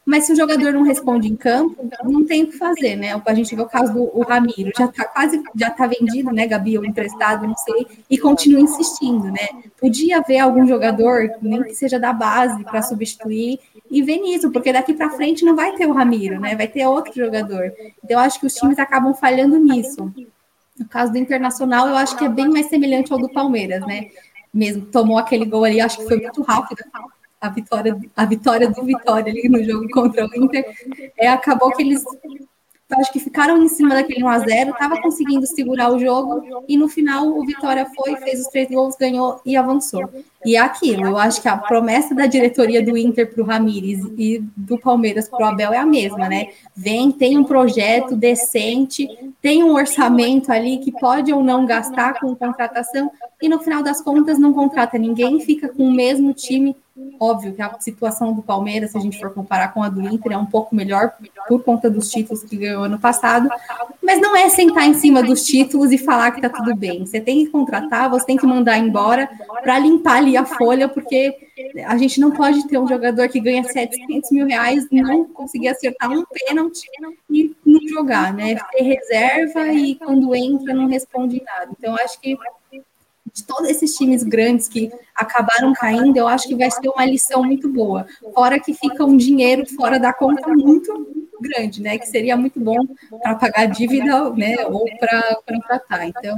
[0.03, 3.09] mas se o jogador não responde em campo, não tem o que fazer, né?
[3.23, 6.47] A gente vê o caso do o Ramiro, já tá quase, já tá vendido, né,
[6.47, 9.47] Gabi, ou emprestado, não sei, e continua insistindo, né?
[9.79, 13.59] Podia haver algum jogador, nem que seja da base, para substituir
[13.91, 16.55] e ver nisso, porque daqui para frente não vai ter o Ramiro, né?
[16.55, 17.71] Vai ter outro jogador.
[18.03, 20.11] Então, eu acho que os times acabam falhando nisso.
[20.77, 24.09] No caso do Internacional, eu acho que é bem mais semelhante ao do Palmeiras, né?
[24.53, 26.83] Mesmo tomou aquele gol ali, acho que foi muito rápido
[27.41, 30.63] a vitória, a vitória do Vitória ali no jogo contra o Inter.
[31.17, 32.03] É, acabou que eles
[32.99, 37.27] acho que ficaram em cima daquele 1x0, estava conseguindo segurar o jogo, e no final
[37.27, 40.09] o Vitória foi, fez os três gols, ganhou e avançou.
[40.43, 44.03] E é aquilo, eu acho que a promessa da diretoria do Inter para o Ramires
[44.17, 46.47] e do Palmeiras para o Abel é a mesma, né?
[46.75, 49.07] Vem, tem um projeto decente,
[49.41, 54.01] tem um orçamento ali que pode ou não gastar com contratação, e no final das
[54.01, 56.75] contas não contrata ninguém, fica com o mesmo time
[57.19, 60.33] Óbvio que a situação do Palmeiras, se a gente for comparar com a do Inter,
[60.33, 61.13] é um pouco melhor
[61.47, 63.49] por conta dos títulos que ganhou ano passado,
[64.03, 67.05] mas não é sentar em cima dos títulos e falar que tá tudo bem.
[67.05, 69.29] Você tem que contratar, você tem que mandar embora
[69.63, 71.33] para limpar ali a folha, porque
[71.85, 75.69] a gente não pode ter um jogador que ganha 700 mil reais e não conseguir
[75.69, 76.85] acertar um pênalti
[77.29, 78.57] e não jogar, né?
[78.73, 81.71] Ter reserva e quando entra não responde nada.
[81.77, 82.37] Então, acho que
[83.33, 87.43] de todos esses times grandes que acabaram caindo, eu acho que vai ser uma lição
[87.43, 88.05] muito boa.
[88.33, 91.07] Fora que fica um dinheiro fora da conta muito
[91.39, 91.97] grande, né?
[91.97, 92.77] Que seria muito bom
[93.21, 94.55] para pagar dívida, né?
[94.69, 96.07] Ou para contratar.
[96.07, 96.35] Então,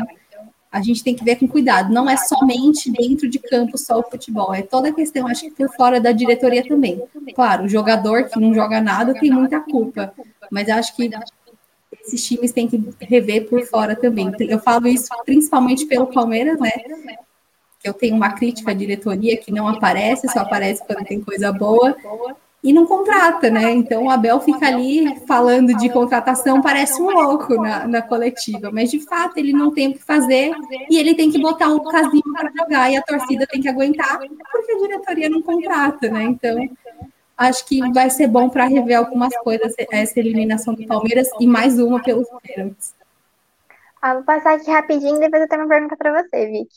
[0.71, 1.93] a gente tem que ver com cuidado.
[1.93, 5.51] Não é somente dentro de campo só o futebol, é toda a questão, acho que
[5.51, 7.01] por fora da diretoria também.
[7.36, 10.12] Claro, o jogador que não joga nada tem muita culpa,
[10.49, 11.12] mas acho que
[12.06, 14.32] esses times têm que rever por fora também.
[14.39, 16.72] Eu falo isso principalmente pelo Palmeiras, né?
[17.84, 21.96] Eu tenho uma crítica à diretoria que não aparece, só aparece quando tem coisa boa
[22.63, 23.72] e não contrata, né?
[23.72, 28.89] Então o Abel fica ali falando de contratação, parece um louco na, na coletiva, mas
[28.89, 30.54] de fato ele não tem o que fazer
[30.89, 34.18] e ele tem que botar o casinho para jogar e a torcida tem que aguentar,
[34.50, 36.24] porque a diretoria não contrata, né?
[36.24, 36.70] Então
[37.38, 41.80] acho que vai ser bom para rever algumas coisas essa eliminação do Palmeiras e mais
[41.80, 42.96] uma pelos pênaltis.
[44.02, 46.76] Ah, vou passar aqui rapidinho, depois eu tenho uma pergunta para você, Vicky.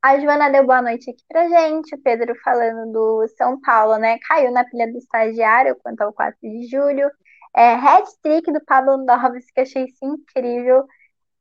[0.00, 4.16] A Joana deu boa noite aqui pra gente, o Pedro falando do São Paulo, né?
[4.28, 7.10] Caiu na pilha do estagiário quanto ao 4 de julho.
[7.56, 10.86] É, hat-trick do Pablo Noves, que achei isso incrível.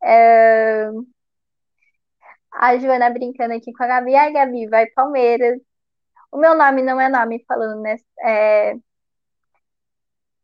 [0.03, 0.89] É...
[2.51, 4.15] A Joana brincando aqui com a Gabi.
[4.15, 5.59] Ai, Gabi, vai Palmeiras.
[6.31, 7.97] O meu nome não é nome falando, né?
[8.21, 8.75] É...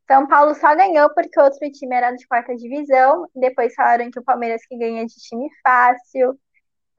[0.07, 3.27] São Paulo só ganhou porque outro time era de quarta divisão.
[3.35, 6.31] Depois falaram que o Palmeiras que ganha de time fácil.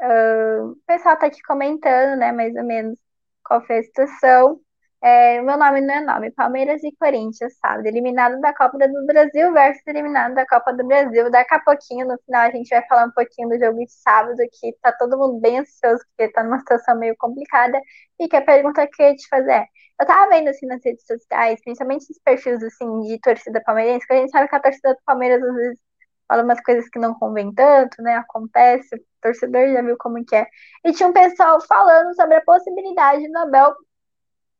[0.00, 2.98] Uh, o pessoal tá aqui comentando, né, mais ou menos
[3.44, 4.60] qual foi a situação.
[5.06, 9.52] É, meu nome não é nome, Palmeiras e Corinthians, sábado, eliminado da Copa do Brasil
[9.52, 11.30] versus eliminado da Copa do Brasil.
[11.30, 14.36] Daqui a pouquinho, no final, a gente vai falar um pouquinho do jogo de sábado,
[14.58, 17.78] que tá todo mundo bem ansioso, porque tá numa situação meio complicada.
[18.18, 19.66] E que a pergunta que eu ia te fazer é,
[20.00, 24.12] eu tava vendo, assim, nas redes sociais, principalmente os perfis, assim, de torcida palmeirense, que
[24.14, 25.80] a gente sabe que a torcida do Palmeiras, às vezes,
[26.26, 30.34] fala umas coisas que não convém tanto, né, acontece, o torcedor já viu como que
[30.34, 30.46] é.
[30.84, 33.74] E tinha um pessoal falando sobre a possibilidade do Abel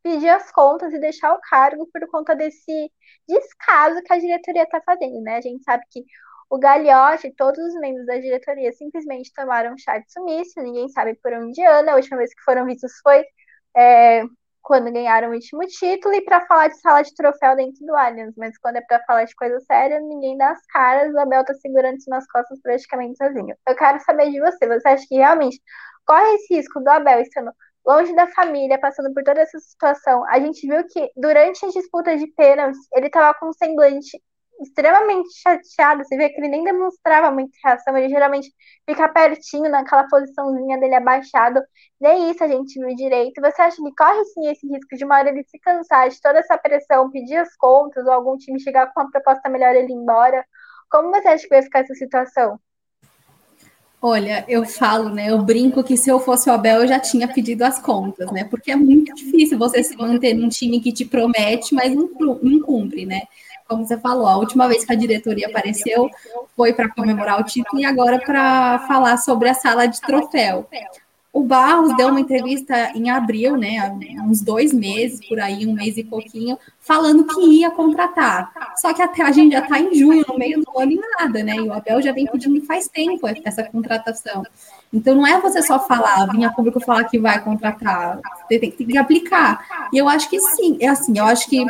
[0.04, 2.92] pedir as contas e deixar o cargo por conta desse
[3.26, 5.36] descaso que a diretoria está fazendo, né?
[5.38, 6.04] A gente sabe que
[6.50, 11.14] o Gagliotti e todos os membros da diretoria simplesmente tomaram chá de sumiço, ninguém sabe
[11.22, 11.92] por onde anda.
[11.92, 13.24] A última vez que foram vistos foi
[13.74, 14.24] é,
[14.62, 18.34] quando ganharam o último título, e para falar de sala de troféu dentro do Allianz,
[18.36, 21.54] mas quando é para falar de coisa séria, ninguém dá as caras, o Abel tá
[21.54, 23.56] segurando isso nas costas praticamente sozinho.
[23.66, 25.60] Eu quero saber de você, você acha que realmente
[26.06, 27.52] corre esse risco do Abel estando
[27.86, 30.24] longe da família, passando por toda essa situação.
[30.28, 34.18] A gente viu que durante as disputas de pênaltis, ele estava com um semblante
[34.60, 36.04] extremamente chateado.
[36.04, 38.50] Você vê que ele nem demonstrava muita reação, ele geralmente
[38.88, 41.60] fica pertinho naquela posiçãozinha dele abaixado.
[42.00, 43.40] Nem isso a gente viu direito.
[43.40, 46.38] Você acha que corre sim esse risco de uma hora ele se cansar de toda
[46.38, 49.96] essa pressão, pedir as contas, ou algum time chegar com uma proposta melhor ele ir
[49.96, 50.44] embora?
[50.90, 52.58] Como você acha que vai ficar essa situação?
[54.06, 55.30] Olha, eu falo, né?
[55.30, 58.44] Eu brinco que se eu fosse o Abel, eu já tinha pedido as contas, né?
[58.44, 62.06] Porque é muito difícil você se manter num time que te promete, mas não,
[62.60, 63.22] cumpre, né?
[63.66, 66.10] Como você falou, a última vez que a diretoria apareceu
[66.54, 70.68] foi para comemorar o título e agora para falar sobre a sala de troféu.
[71.34, 73.92] O Barros deu uma entrevista em abril, né,
[74.24, 78.52] uns dois meses, por aí, um mês e pouquinho, falando que ia contratar.
[78.76, 81.42] Só que até a gente já está em junho, no meio do ano e nada,
[81.42, 81.56] né?
[81.56, 84.44] E o Abel já vem pedindo faz tempo essa contratação.
[84.92, 88.70] Então não é você só falar, vir a público falar que vai contratar, você tem,
[88.70, 89.88] tem que aplicar.
[89.92, 91.66] E eu acho que sim, é assim, eu acho que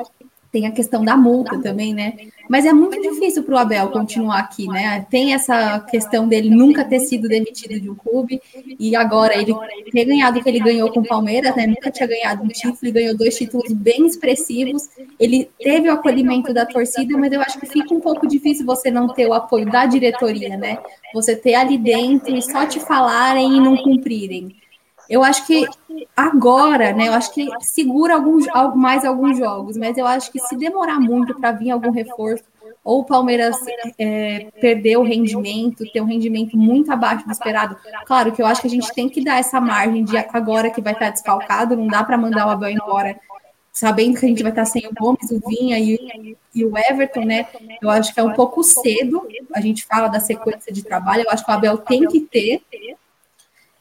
[0.52, 2.12] tem a questão da multa também, né?
[2.48, 5.06] Mas é muito difícil para o Abel continuar aqui, né?
[5.10, 8.40] Tem essa questão dele nunca ter sido demitido de um clube
[8.78, 9.54] e agora ele
[9.90, 11.66] ter ganhado o que ele ganhou com o Palmeiras, né?
[11.66, 14.88] Nunca tinha ganhado um título e ganhou dois títulos bem expressivos.
[15.18, 18.90] Ele teve o acolhimento da torcida, mas eu acho que fica um pouco difícil você
[18.90, 20.78] não ter o apoio da diretoria, né?
[21.14, 24.54] Você ter ali dentro e só te falarem e não cumprirem.
[25.08, 25.66] Eu acho que
[26.16, 27.08] agora, né?
[27.08, 31.34] Eu acho que segura alguns, mais alguns jogos, mas eu acho que se demorar muito
[31.34, 32.44] para vir algum reforço,
[32.82, 33.56] ou o Palmeiras
[33.98, 37.76] é, perder o rendimento, ter um rendimento muito abaixo do esperado.
[38.04, 40.82] Claro que eu acho que a gente tem que dar essa margem de agora que
[40.82, 43.18] vai estar desfalcado, não dá para mandar o Abel embora
[43.72, 47.24] sabendo que a gente vai estar sem o Gomes, o Vinha e, e, o Everton,
[47.24, 47.48] né?
[47.82, 49.26] Eu acho que é um pouco cedo.
[49.52, 52.62] A gente fala da sequência de trabalho, eu acho que o Abel tem que ter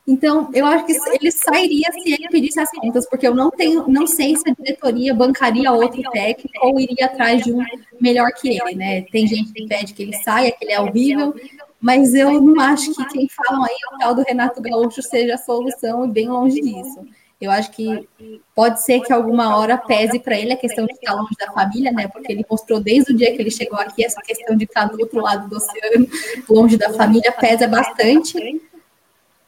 [0.06, 3.88] então, eu acho que ele sairia se ele pedisse as contas, porque eu não tenho,
[3.88, 7.64] não sei se a diretoria bancaria outro técnico ou iria atrás de um
[8.02, 9.04] melhor que ele, né?
[9.04, 11.34] Tem gente que pede que ele saia, que ele é horrível,
[11.80, 15.38] mas eu não acho que quem falam aí o tal do Renato Gaúcho seja a
[15.38, 17.08] solução e bem longe disso.
[17.40, 18.08] Eu acho que
[18.54, 21.92] pode ser que alguma hora pese para ele a questão de estar longe da família,
[21.94, 22.10] né?
[22.10, 25.00] Porque ele mostrou desde o dia que ele chegou aqui essa questão de estar do
[25.00, 26.08] outro lado do oceano,
[26.50, 28.62] longe da família, pesa bastante.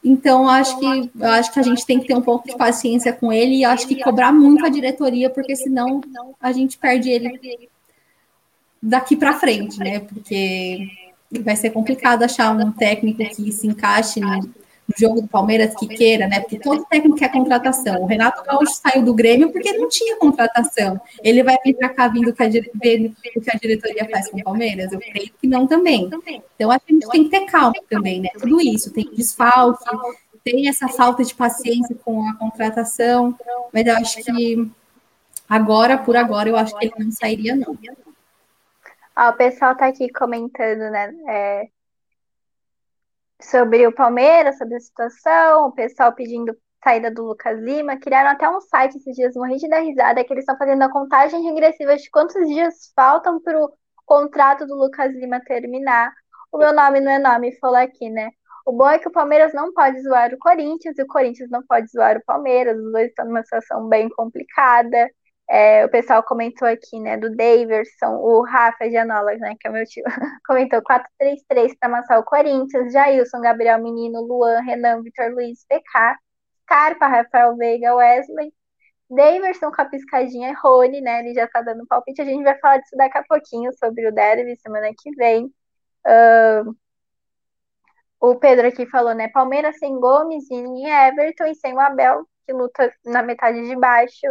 [0.08, 3.34] Então, acho que acho que a gente tem que ter um pouco de paciência com
[3.34, 6.00] ele e acho que cobrar muito a diretoria, porque senão
[6.40, 7.68] a gente perde ele
[8.80, 10.02] daqui para frente, né?
[10.02, 10.88] Porque
[11.42, 14.22] vai ser complicado achar um técnico que se encaixe
[14.88, 16.40] no, jogo do Palmeiras que queira, né?
[16.40, 18.02] Porque todo técnico quer contratação.
[18.02, 21.00] O Renato Gaúcho saiu do Grêmio porque não tinha contratação.
[21.24, 24.92] Ele vai vir para cá vindo o que a diretoria faz com o Palmeiras?
[24.92, 26.10] Eu creio que não também.
[26.56, 28.30] Então, a gente tem que ter calma também, né?
[28.40, 29.84] Tudo isso, tem desfalque,
[30.44, 33.36] tem essa falta de paciência com a contratação,
[33.74, 34.72] mas eu acho que
[35.50, 37.76] agora, por agora, eu acho que ele não sairia, não.
[39.16, 41.16] Ah, o pessoal está aqui comentando, né?
[41.28, 41.68] É,
[43.46, 47.98] sobre o Palmeiras, sobre a situação, o pessoal pedindo saída do Lucas Lima.
[47.98, 50.92] Criaram até um site esses dias, morri de dar risada, que eles estão fazendo a
[50.92, 53.72] contagem regressiva de quantos dias faltam para o
[54.06, 56.14] contrato do Lucas Lima terminar.
[56.52, 58.30] O meu nome não é nome, falou aqui, né?
[58.66, 61.64] O bom é que o Palmeiras não pode zoar o Corinthians e o Corinthians não
[61.66, 62.78] pode zoar o Palmeiras.
[62.78, 65.10] Os dois estão numa situação bem complicada.
[65.48, 69.86] É, o pessoal comentou aqui, né, do Daverson, o Rafa Gianola, né, que é meu
[69.86, 70.04] tio,
[70.48, 76.18] comentou 4-3-3 para amassar o Corinthians, Jailson, Gabriel Menino, Luan, Renan, Vitor Luiz, PK,
[76.66, 78.52] Carpa, Rafael Veiga, Wesley,
[79.10, 82.58] Daverson com a piscadinha e Rony, né, ele já tá dando palpite, a gente vai
[82.60, 85.46] falar disso daqui a pouquinho, sobre o derby, semana que vem.
[86.08, 86.76] Uh,
[88.20, 89.28] o Pedro aqui falou, né?
[89.28, 94.28] Palmeiras sem Gomes e Everton e sem o Abel, que luta na metade de baixo.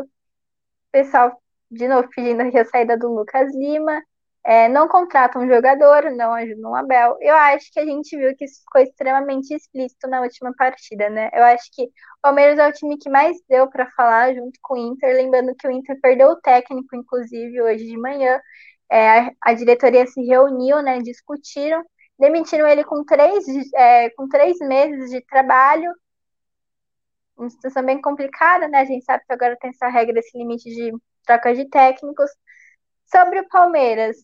[0.94, 1.36] Pessoal,
[1.68, 4.00] de novo, pedindo a saída do Lucas Lima.
[4.44, 7.16] É, não contratam um jogador, não ajudam o Abel.
[7.20, 11.30] Eu acho que a gente viu que isso ficou extremamente explícito na última partida, né?
[11.32, 11.88] Eu acho que o
[12.22, 15.66] Palmeiras é o time que mais deu para falar junto com o Inter, lembrando que
[15.66, 18.40] o Inter perdeu o técnico, inclusive, hoje de manhã.
[18.88, 21.00] É, a, a, diretoria se reuniu, né?
[21.00, 21.82] Discutiram,
[22.16, 25.90] demitiram ele com três, é, com três meses de trabalho.
[27.36, 28.80] Uma situação bem complicada, né?
[28.80, 30.92] A gente sabe que agora tem essa regra, esse limite de
[31.26, 32.30] troca de técnicos.
[33.06, 34.16] Sobre o Palmeiras,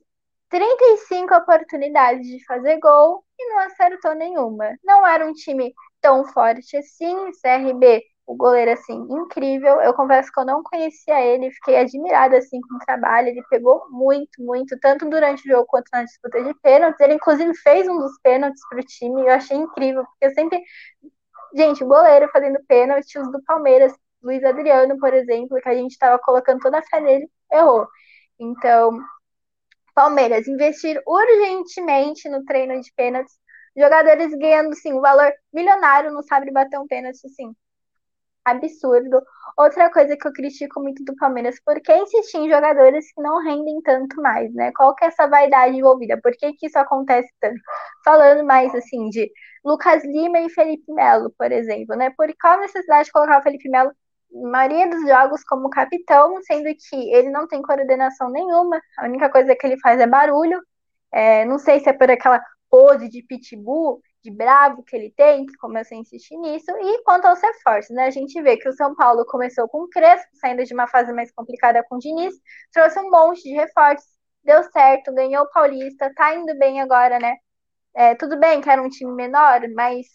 [0.48, 4.76] 35 oportunidades de fazer gol e não acertou nenhuma.
[4.84, 9.80] Não era um time tão forte assim, CRB, o goleiro assim, incrível.
[9.80, 13.28] Eu confesso que eu não conhecia ele, fiquei admirada assim com o trabalho.
[13.28, 17.00] Ele pegou muito, muito, tanto durante o jogo quanto na disputa de pênaltis.
[17.00, 20.62] Ele inclusive fez um dos pênaltis para o time, eu achei incrível, porque eu sempre
[21.54, 23.92] Gente, o goleiro fazendo pênaltis do Palmeiras,
[24.22, 27.86] Luiz Adriano, por exemplo, que a gente estava colocando toda a fé nele, errou.
[28.38, 28.98] Então,
[29.94, 33.34] Palmeiras, investir urgentemente no treino de pênaltis.
[33.76, 37.54] Jogadores ganhando, sim, um valor milionário, não sabe bater um pênalti, sim.
[38.44, 39.22] Absurdo.
[39.58, 43.42] Outra coisa que eu critico muito do Palmeiras, por que insistir em jogadores que não
[43.42, 44.72] rendem tanto mais, né?
[44.76, 46.18] Qual que é essa vaidade envolvida?
[46.22, 47.60] Por que, que isso acontece tanto?
[48.04, 49.30] Falando mais, assim, de
[49.64, 52.10] Lucas Lima e Felipe Melo, por exemplo, né?
[52.10, 53.92] Por qual necessidade de colocar o Felipe Melo
[54.32, 59.56] maioria dos jogos como capitão, sendo que ele não tem coordenação nenhuma, a única coisa
[59.56, 60.60] que ele faz é barulho.
[61.12, 62.40] É, não sei se é por aquela
[62.70, 66.70] pose de pitbull, de bravo que ele tem, que começou a insistir nisso.
[66.70, 68.06] E quanto aos reforços, né?
[68.06, 71.12] A gente vê que o São Paulo começou com o Crespo, saindo de uma fase
[71.12, 72.34] mais complicada com o Diniz,
[72.72, 74.08] trouxe um monte de reforços,
[74.44, 77.36] deu certo, ganhou o Paulista, tá indo bem agora, né?
[77.94, 80.06] É, tudo bem que era um time menor, mas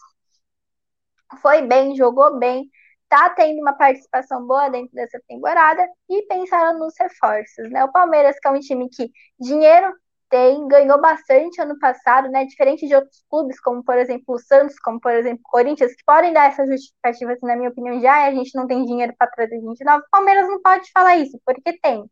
[1.42, 2.70] foi bem, jogou bem
[3.08, 7.84] tá tendo uma participação boa dentro dessa temporada e pensaram nos reforços, né?
[7.84, 9.94] O Palmeiras, que é um time que dinheiro
[10.30, 12.46] tem, ganhou bastante ano passado, né?
[12.46, 16.04] Diferente de outros clubes, como por exemplo o Santos, como por exemplo o Corinthians, que
[16.04, 19.62] podem dar essas justificativas, na minha opinião, já a gente não tem dinheiro para trazer
[19.62, 20.04] 29.
[20.06, 22.04] O Palmeiras não pode falar isso, porque tem.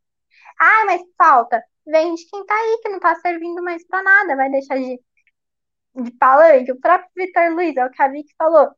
[0.60, 1.62] Ah, mas falta.
[1.86, 5.00] Vende quem tá aí, que não tá servindo mais para nada, vai deixar de,
[5.96, 6.72] de palanque.
[6.72, 8.70] O próprio Vitor Luiz, é o que a Vicky falou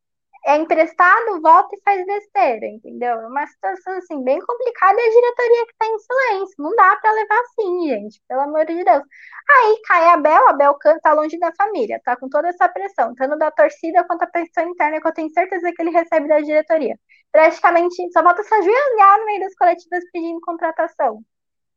[0.46, 3.20] é emprestado, volta e faz besteira, entendeu?
[3.20, 6.56] É uma situação assim bem complicada e a diretoria que está em silêncio.
[6.60, 9.04] Não dá para levar assim, gente, pelo amor de Deus.
[9.50, 13.50] Aí cai Abel, Abel tá longe da família, tá com toda essa pressão, tanto da
[13.52, 16.96] torcida quanto a pressão interna que eu tenho certeza que ele recebe da diretoria.
[17.32, 21.24] Praticamente só falta se ajoelhar no meio das coletivas pedindo contratação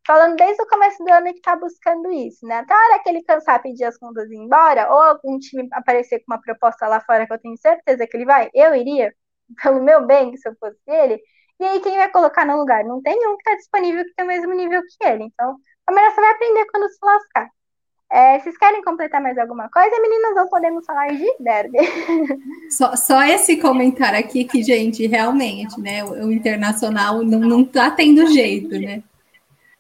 [0.09, 2.61] falando desde o começo do ano que está buscando isso, né?
[2.61, 5.69] Até a hora que ele cansar pedir as contas e ir embora, ou algum time
[5.71, 9.13] aparecer com uma proposta lá fora que eu tenho certeza que ele vai, eu iria,
[9.63, 11.21] pelo meu bem, se eu fosse ele.
[11.61, 12.85] E aí, quem vai colocar no lugar?
[12.85, 15.25] Não tem um que está disponível que tem o mesmo nível que ele.
[15.25, 15.57] Então,
[15.87, 17.49] a melhor você vai aprender quando se lascar.
[18.11, 21.79] É, vocês querem completar mais alguma coisa, meninas, ou podemos falar de derby?
[22.71, 27.91] Só, só esse comentário aqui que, gente, realmente, né, o, o Internacional não, não tá
[27.91, 29.03] tendo jeito, né?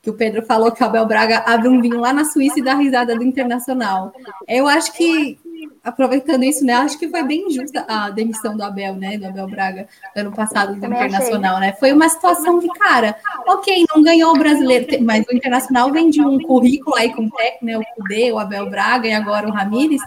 [0.08, 2.62] Que o Pedro falou que o Abel Braga abre um vinho lá na Suíça e
[2.62, 4.10] dá risada do Internacional.
[4.48, 5.38] Eu acho que,
[5.84, 9.46] aproveitando isso, né, acho que foi bem justa a demissão do Abel, né, do Abel
[9.48, 9.86] Braga,
[10.16, 11.74] ano passado do Internacional, né?
[11.78, 16.22] Foi uma situação que, cara, ok, não ganhou o brasileiro, mas o Internacional vem de
[16.22, 19.52] um currículo aí com o técnico, né, o Cudê, o Abel Braga e agora o
[19.52, 20.00] Ramires.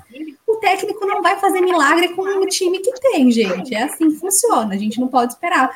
[0.47, 3.76] O técnico não vai fazer milagre com o time que tem, gente.
[3.76, 5.70] É assim que funciona, a gente não pode esperar.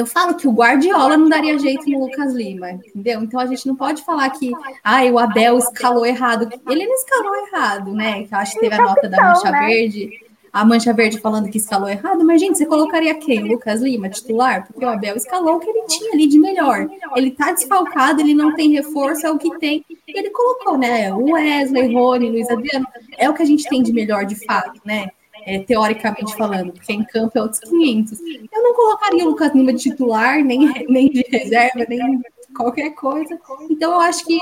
[0.00, 3.22] Eu falo que o Guardiola não daria jeito no Lucas Lima, entendeu?
[3.22, 4.50] Então a gente não pode falar que
[4.82, 6.48] ah, o Abel escalou errado.
[6.68, 8.26] Ele não escalou errado, né?
[8.30, 9.66] Eu acho que teve a nota da Mancha né?
[9.66, 10.10] Verde,
[10.50, 13.40] a Mancha Verde falando que escalou errado, mas gente, você colocaria quem?
[13.40, 14.66] Lucas Lima, titular?
[14.66, 16.88] Porque o Abel escalou o que ele tinha ali de melhor.
[17.14, 19.84] Ele tá desfalcado, ele não tem reforço, é o que tem.
[20.08, 21.12] Ele colocou, né?
[21.12, 22.86] O Wesley, Rony, Luiz Adriano,
[23.18, 25.10] é o que a gente tem de melhor de fato, né?
[25.46, 28.20] É, teoricamente falando, porque em campo é outros 500.
[28.52, 32.20] Eu não colocaria o Lucas Lima de titular, nem, nem de reserva, nem
[32.54, 33.38] qualquer coisa.
[33.68, 34.38] Então, eu acho que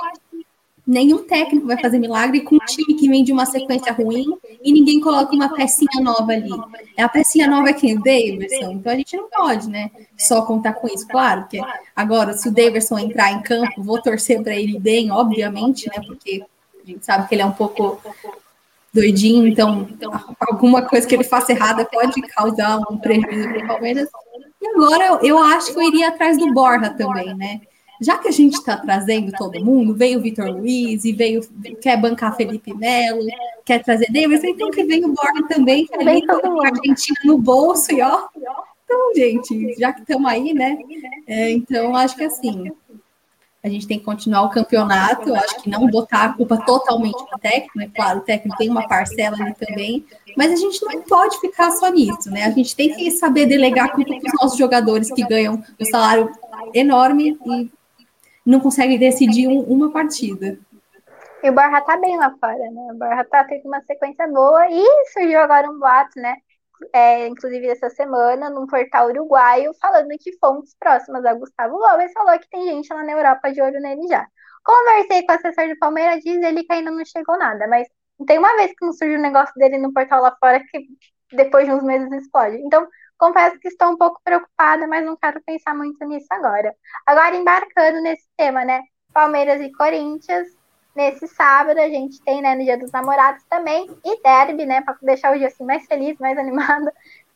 [0.88, 4.24] nenhum técnico vai fazer milagre com um time que vem de uma sequência ruim
[4.62, 6.50] e ninguém coloca uma pecinha nova ali.
[6.96, 7.98] É a pecinha nova é quem?
[7.98, 8.72] O Davidson.
[8.72, 9.90] Então a gente não pode, né?
[10.16, 11.06] Só contar com isso.
[11.06, 11.60] Claro que
[11.94, 16.02] agora, se o Davidson entrar em campo, vou torcer para ele bem, obviamente, né?
[16.06, 16.42] Porque
[16.82, 18.00] a gente sabe que ele é um pouco
[18.92, 19.88] doidinho, então
[20.40, 24.08] alguma coisa que ele faça errada pode causar um prejuízo para o Palmeiras.
[24.60, 27.60] E agora eu, eu, acho que eu iria atrás do Borja também, né?
[28.00, 31.40] já que a gente está trazendo todo mundo, veio o Vitor Luiz e veio,
[31.80, 33.26] quer bancar Felipe Melo,
[33.64, 37.38] quer trazer Davis, então que vem o Borja também, que ali tá a Argentina no
[37.38, 38.28] bolso, e ó.
[38.84, 40.78] Então, gente, já que estamos aí, né?
[41.26, 42.70] É, então, acho que assim,
[43.62, 45.28] a gente tem que continuar o campeonato.
[45.28, 47.90] Eu acho que não botar a culpa totalmente no técnico, né?
[47.94, 50.04] Claro, o técnico tem uma parcela ali também,
[50.36, 52.44] mas a gente não pode ficar só nisso, né?
[52.44, 55.84] A gente tem que saber delegar a culpa para os nossos jogadores que ganham um
[55.84, 56.30] salário
[56.72, 57.70] enorme e
[58.46, 60.58] não conseguem decidir um, uma partida.
[61.42, 62.88] E o Borja tá bem lá fora, né?
[62.92, 66.36] O Borja tá tendo uma sequência boa e surgiu agora um boato, né?
[66.92, 72.38] É, inclusive essa semana, num portal uruguaio, falando que fontes próximas a Gustavo Gomes falou
[72.38, 74.26] que tem gente lá na Europa de olho nele já.
[74.64, 77.88] Conversei com o assessor do Palmeiras, diz ele que ainda não chegou nada, mas
[78.26, 80.86] tem uma vez que não surge o um negócio dele no portal lá fora que
[81.32, 82.56] depois de uns meses explode.
[82.56, 86.74] Então, confesso que estou um pouco preocupada, mas não quero pensar muito nisso agora.
[87.06, 88.82] Agora, embarcando nesse tema, né?
[89.12, 90.48] Palmeiras e Corinthians,
[90.98, 94.96] Nesse sábado a gente tem, né, no Dia dos Namorados também, e derby, né, para
[95.00, 96.88] deixar o dia assim mais feliz, mais animado.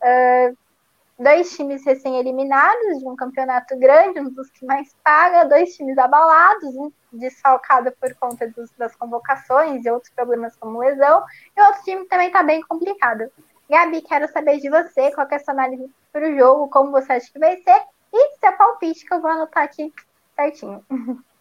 [0.03, 0.57] Uh,
[1.17, 6.75] dois times recém-eliminados de um campeonato grande, um dos que mais paga, dois times abalados,
[6.75, 11.23] um desfalcado por conta dos, das convocações e outros problemas como lesão,
[11.57, 13.31] e outro time também está bem complicado.
[13.71, 17.13] Gabi, quero saber de você, qual é a sua análise para o jogo, como você
[17.13, 17.81] acha que vai ser,
[18.13, 19.95] e seu palpite, que eu vou anotar aqui
[20.35, 20.85] certinho.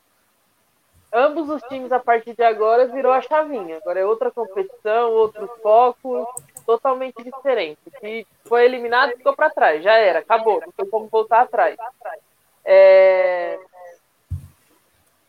[1.14, 3.78] ambos os times a partir de agora virou a chavinha.
[3.78, 6.28] Agora é outra competição, outro foco,
[6.66, 7.80] totalmente diferente.
[8.00, 11.76] Se foi eliminado, ficou para trás, já era, acabou, não tem como voltar atrás.
[12.64, 13.60] É...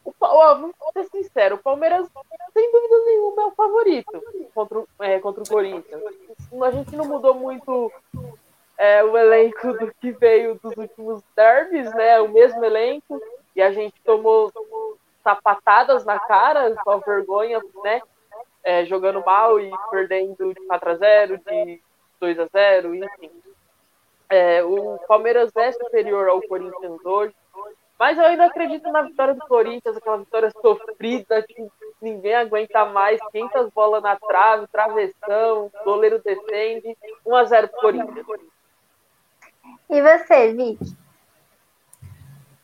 [0.05, 2.09] O, ó, vamos ser sincero, o Palmeiras,
[2.53, 4.23] sem dúvida nenhuma, é o favorito
[4.53, 6.03] contra, é, contra o Corinthians.
[6.61, 7.93] A gente não mudou muito
[8.77, 12.21] é, o elenco do que veio dos últimos derbys, né?
[12.21, 13.23] O mesmo elenco,
[13.55, 14.53] e a gente tomou
[15.23, 18.01] sapatadas na cara, com vergonha, né?
[18.65, 21.81] É, jogando mal e perdendo de 4 a 0 de
[22.21, 23.31] 2 a 0 enfim.
[24.29, 27.35] É, o Palmeiras é superior ao Corinthians hoje,
[27.99, 31.69] mas eu ainda acredito na vitória do Corinthians, aquela vitória sofrida, que
[32.01, 36.97] ninguém aguenta mais, 500 bolas na trave, travessão, goleiro defende,
[37.27, 38.27] 1 a 0 pro Corinthians.
[39.91, 41.02] E você, Vicky?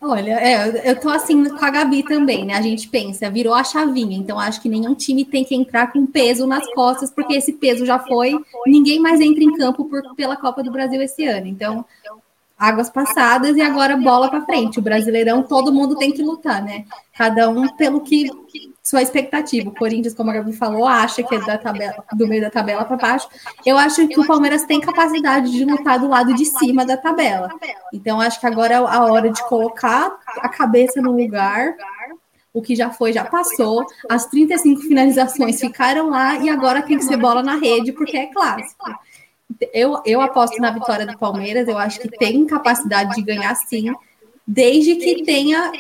[0.01, 2.55] Olha, é, eu tô assim com a Gabi também, né?
[2.55, 6.07] A gente pensa, virou a chavinha, então acho que nenhum time tem que entrar com
[6.07, 10.37] peso nas costas, porque esse peso já foi, ninguém mais entra em campo por, pela
[10.37, 11.49] Copa do Brasil esse ano.
[11.49, 11.85] Então,
[12.57, 14.79] águas passadas e agora bola para frente.
[14.79, 16.85] O Brasileirão todo mundo tem que lutar, né?
[17.17, 18.31] Cada um pelo que
[18.89, 19.69] sua expectativa.
[19.69, 22.87] O Corinthians, como a Gabi falou, acha que é da tabela, do meio da tabela
[22.87, 23.29] para baixo.
[23.67, 27.51] Eu acho que o Palmeiras tem capacidade de lutar do lado de cima da tabela.
[27.93, 31.75] Então acho que agora é a hora de colocar a cabeça no lugar.
[32.55, 33.85] O que já foi, já passou.
[34.09, 38.27] As 35 finalizações ficaram lá e agora tem que ser bola na rede, porque é
[38.27, 38.91] clássico
[39.73, 43.93] eu, eu aposto na vitória do Palmeiras, eu acho que tem capacidade de ganhar sim,
[44.51, 45.71] desde que tenha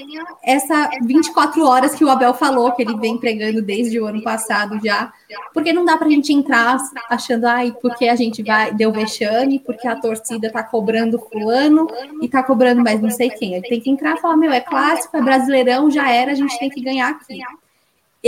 [0.44, 4.78] essa 24 horas que o Abel falou, que ele vem pregando desde o ano passado
[4.84, 5.10] já,
[5.54, 6.76] porque não dá para a gente entrar
[7.08, 11.86] achando, ai, porque a gente vai, deu vexame, porque a torcida tá cobrando fulano
[12.20, 13.58] e tá cobrando mais não sei quem.
[13.62, 16.68] Tem que entrar e falar, meu, é clássico, é brasileirão, já era, a gente tem
[16.68, 17.40] que ganhar aqui.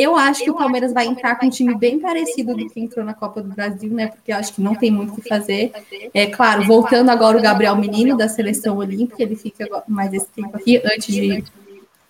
[0.01, 3.05] Eu acho que o Palmeiras vai entrar com um time bem parecido do que entrou
[3.05, 4.07] na Copa do Brasil, né?
[4.07, 5.73] Porque eu acho que não tem muito o que fazer.
[6.15, 10.57] É claro, voltando agora o Gabriel Menino da seleção olímpica, ele fica mais esse tempo
[10.57, 11.45] aqui antes de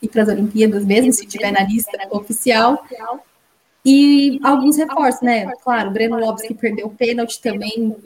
[0.03, 2.85] ir para as Olimpíadas mesmo, se tiver na lista oficial.
[3.85, 5.51] E alguns reforços, né?
[5.65, 7.97] Claro, o Breno Lopes que perdeu o pênalti também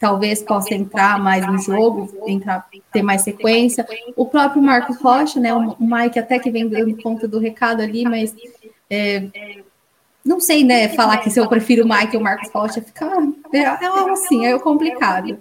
[0.00, 3.86] talvez possa entrar mais no jogo, entrar, ter mais sequência.
[4.16, 5.52] O próprio Marcos Rocha, né?
[5.52, 8.34] O Mike até que vem dando conta do recado ali, mas
[8.90, 9.24] é,
[10.24, 13.06] não sei, né, falar que se eu prefiro o Mike ou o Marcos Rocha, fica
[13.52, 15.38] é, é assim, é complicado.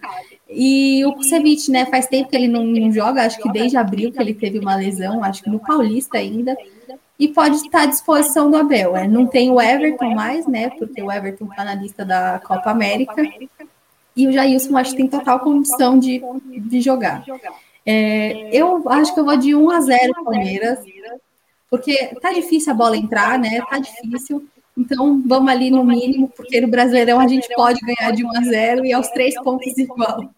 [0.50, 4.12] E o Kusevich, né, faz tempo que ele não, não, joga, acho que desde abril
[4.12, 6.56] que ele teve uma lesão, acho que no Paulista ainda,
[7.20, 8.96] e pode estar à disposição do Abel.
[8.96, 12.72] É, não tem o Everton mais, né, porque o Everton está na lista da Copa
[12.72, 13.22] América,
[14.16, 16.22] e o Jailson acho que tem total condição de,
[16.58, 17.24] de jogar.
[17.86, 20.80] É, eu acho que eu vou de 1 a 0 Palmeiras,
[21.70, 23.62] porque tá difícil a bola entrar, né?
[23.70, 24.48] Tá difícil.
[24.78, 28.42] Então vamos ali no mínimo, porque no Brasileirão a gente pode ganhar de 1 a
[28.42, 30.30] 0 e aos três pontos igual.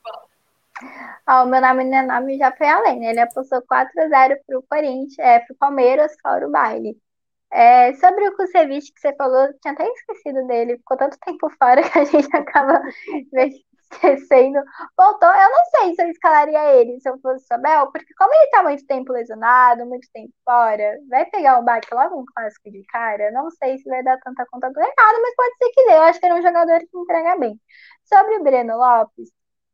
[1.27, 3.11] Ó, o meu nome é nome já foi além, né?
[3.11, 6.97] Ele apostou 4 a 0 pro Corinthians, é, pro Palmeiras, fora o baile.
[7.51, 11.83] É, sobre o Kusevich que você falou, tinha até esquecido dele, ficou tanto tempo fora
[11.87, 12.81] que a gente acaba
[13.91, 14.59] esquecendo,
[14.97, 15.29] voltou.
[15.29, 18.49] Eu não sei se eu escalaria ele se eu fosse o Abel, porque como ele
[18.51, 22.83] tá muito tempo lesionado, muito tempo fora, vai pegar um baque logo um clássico de
[22.85, 25.93] cara, não sei se vai dar tanta conta do recado, mas pode ser que dê.
[25.93, 27.59] Eu acho que ele é um jogador que entrega bem.
[28.05, 29.29] Sobre o Breno Lopes,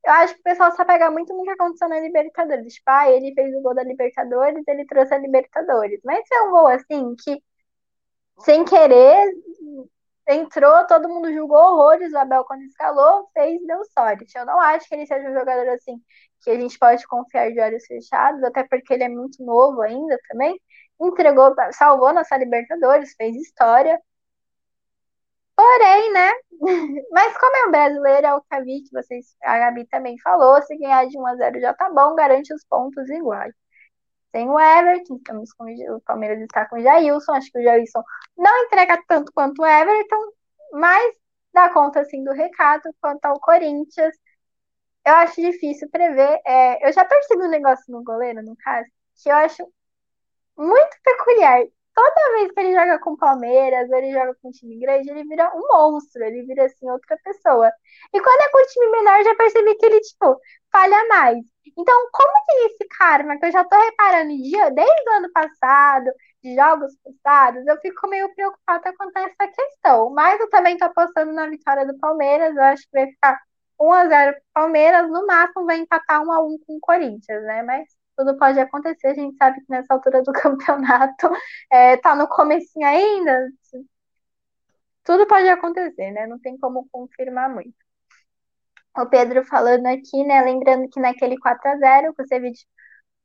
[0.06, 2.74] eu acho que o pessoal só pega muito no que aconteceu na Libertadores.
[2.74, 6.00] Tipo, ah, ele fez o gol da Libertadores, ele trouxe a Libertadores.
[6.06, 7.42] Mas é um gol assim que,
[8.40, 9.32] sem querer,
[10.28, 14.26] entrou, todo mundo julgou horrores, o Abel quando escalou, fez, deu sorte.
[14.38, 16.02] Eu não acho que ele seja um jogador assim
[16.42, 20.18] que a gente pode confiar de olhos fechados, até porque ele é muito novo ainda
[20.30, 20.60] também.
[21.00, 24.00] Entregou, salvou nossa Libertadores, fez história.
[25.56, 26.32] Porém, né?
[27.12, 28.62] Mas como é um brasileiro, é o que a,
[28.94, 32.54] vocês, a Gabi também falou, se ganhar de 1 a 0 já tá bom, garante
[32.54, 33.54] os pontos iguais.
[34.32, 38.04] Tem o Everton, estamos com, o Palmeiras está com o Jailson, acho que o Jailson
[38.38, 40.32] não entrega tanto quanto o Everton,
[40.74, 41.16] mas
[41.54, 44.16] dá conta assim do recado quanto ao Corinthians.
[45.06, 46.40] Eu acho difícil prever.
[46.46, 48.88] É, eu já percebi um negócio no goleiro, no caso,
[49.22, 49.64] que eu acho
[50.58, 51.64] muito peculiar
[51.98, 55.24] toda vez que ele joga com Palmeiras, ou ele joga com um time grande, ele
[55.24, 57.72] vira um monstro, ele vira assim outra pessoa.
[58.14, 60.40] E quando é com time menor, já percebi que ele, tipo,
[60.72, 61.40] falha mais.
[61.76, 66.12] Então, como tem esse karma que eu já tô reparando dia, desde o ano passado,
[66.44, 66.94] de jogos
[67.24, 70.12] passados, eu fico meio preocupada a essa questão.
[70.12, 73.40] Mas eu também tô apostando na vitória do Palmeiras, eu acho que vai ficar
[73.80, 77.64] 1x0 pro Palmeiras, no máximo vai empatar 1x1 com o Corinthians, né?
[77.64, 77.88] Mas
[78.18, 79.08] tudo pode acontecer.
[79.08, 81.30] A gente sabe que nessa altura do campeonato
[81.72, 83.50] é, tá no comecinho ainda.
[85.04, 86.28] Tudo pode acontecer, né?
[86.28, 87.76] Não tem como confirmar muito.
[88.98, 90.42] O Pedro falando aqui, né?
[90.42, 92.66] Lembrando que naquele 4 a 0 o Ceviche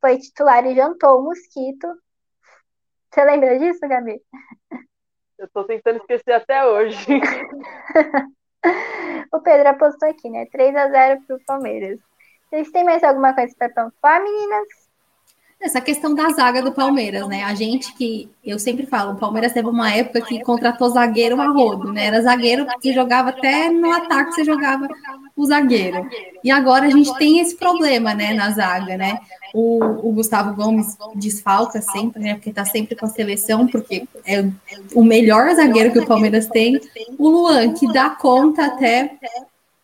[0.00, 1.88] foi titular e jantou o Mosquito.
[3.10, 4.20] Você lembra disso, Gabi?
[5.38, 7.06] Eu tô tentando esquecer até hoje.
[9.32, 10.46] o Pedro apostou aqui, né?
[10.46, 11.98] 3 a 0 pro Palmeiras.
[12.48, 14.81] Vocês têm mais alguma coisa para pontuar, meninas?
[15.62, 17.44] Essa questão da zaga do Palmeiras, né?
[17.44, 21.46] A gente que, eu sempre falo, o Palmeiras teve uma época que contratou zagueiro a
[21.46, 22.06] rodo, né?
[22.06, 24.88] Era zagueiro que jogava até no ataque, você jogava
[25.36, 26.04] o zagueiro.
[26.42, 29.20] E agora a gente tem esse problema, né, na zaga, né?
[29.54, 32.34] O, o Gustavo Gomes desfalca sempre, né?
[32.34, 34.44] Porque tá sempre com a seleção, porque é
[34.94, 36.80] o melhor zagueiro que o Palmeiras tem.
[37.16, 39.16] O Luan, que dá conta até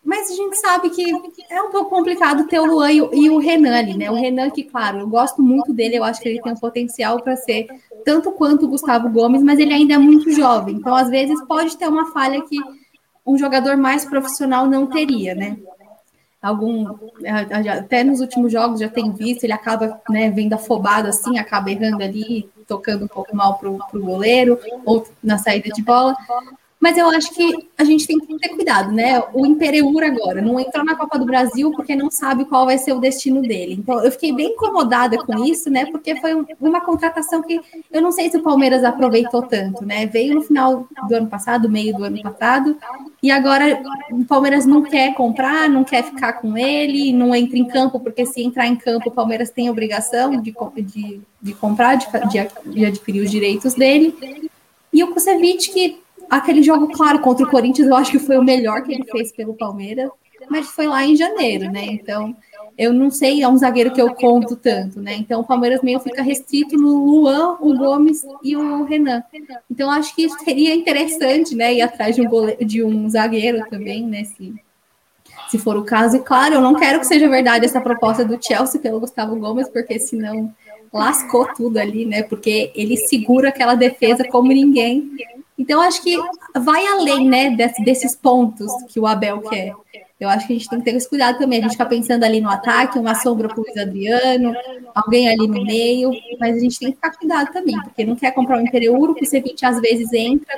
[0.08, 1.12] mas a gente sabe que
[1.50, 4.10] é um pouco complicado ter o Luan e o, Renan ali, né?
[4.10, 7.20] O Renan, que, claro, eu gosto muito dele, eu acho que ele tem um potencial
[7.20, 7.66] para ser
[8.06, 10.76] tanto quanto o Gustavo Gomes, mas ele ainda é muito jovem.
[10.76, 12.56] Então, às vezes, pode ter uma falha que
[13.26, 15.58] um jogador mais profissional não teria, né?
[16.40, 16.86] Algum,
[17.76, 22.02] até nos últimos jogos já tem visto, ele acaba né, vendo afobado assim, acaba errando
[22.02, 26.16] ali, tocando um pouco mal para o goleiro, ou na saída de bola.
[26.80, 29.20] Mas eu acho que a gente tem que ter cuidado, né?
[29.34, 32.92] O Imperiur agora não entrou na Copa do Brasil porque não sabe qual vai ser
[32.92, 33.74] o destino dele.
[33.74, 35.86] Então eu fiquei bem incomodada com isso, né?
[35.86, 37.60] Porque foi uma contratação que
[37.90, 40.06] eu não sei se o Palmeiras aproveitou tanto, né?
[40.06, 42.76] Veio no final do ano passado, meio do ano passado,
[43.20, 47.66] e agora o Palmeiras não quer comprar, não quer ficar com ele, não entra em
[47.66, 52.06] campo, porque se entrar em campo, o Palmeiras tem obrigação de, de, de comprar, de,
[52.66, 54.14] de adquirir os direitos dele.
[54.92, 55.98] E o Kusevich, que
[56.28, 59.32] aquele jogo, claro, contra o Corinthians, eu acho que foi o melhor que ele fez
[59.32, 60.10] pelo Palmeiras,
[60.50, 61.84] mas foi lá em janeiro, né?
[61.84, 62.36] Então,
[62.76, 65.14] eu não sei, é um zagueiro que eu conto tanto, né?
[65.14, 69.22] Então, o Palmeiras meio fica restrito no Luan, o Gomes e o Renan.
[69.70, 74.06] Então, acho que seria interessante, né, ir atrás de um, goleiro, de um zagueiro também,
[74.06, 74.24] né?
[74.24, 74.54] Se,
[75.50, 76.16] se for o caso.
[76.16, 79.68] E, claro, eu não quero que seja verdade essa proposta do Chelsea pelo Gustavo Gomes,
[79.68, 80.54] porque senão
[80.92, 82.22] lascou tudo ali, né?
[82.22, 85.10] Porque ele segura aquela defesa como ninguém.
[85.58, 86.16] Então, acho que
[86.56, 89.74] vai além, né, desses pontos que o Abel quer.
[90.20, 91.60] Eu acho que a gente tem que ter esse cuidado também.
[91.60, 94.52] A gente fica pensando ali no ataque, uma sombra para o Adriano,
[94.92, 98.32] alguém ali no meio, mas a gente tem que ficar cuidado também, porque não quer
[98.32, 100.52] comprar o Imperiuro, que o Ceviche às vezes entra,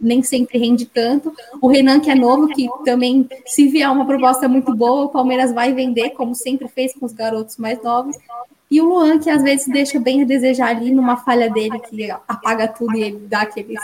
[0.00, 1.32] nem sempre rende tanto.
[1.60, 5.52] O Renan, que é novo, que também, se vier uma proposta muito boa, o Palmeiras
[5.52, 8.16] vai vender, como sempre fez com os garotos mais novos.
[8.68, 12.10] E o Luan, que às vezes deixa bem a desejar ali numa falha dele, que
[12.26, 13.78] apaga tudo e ele dá aqueles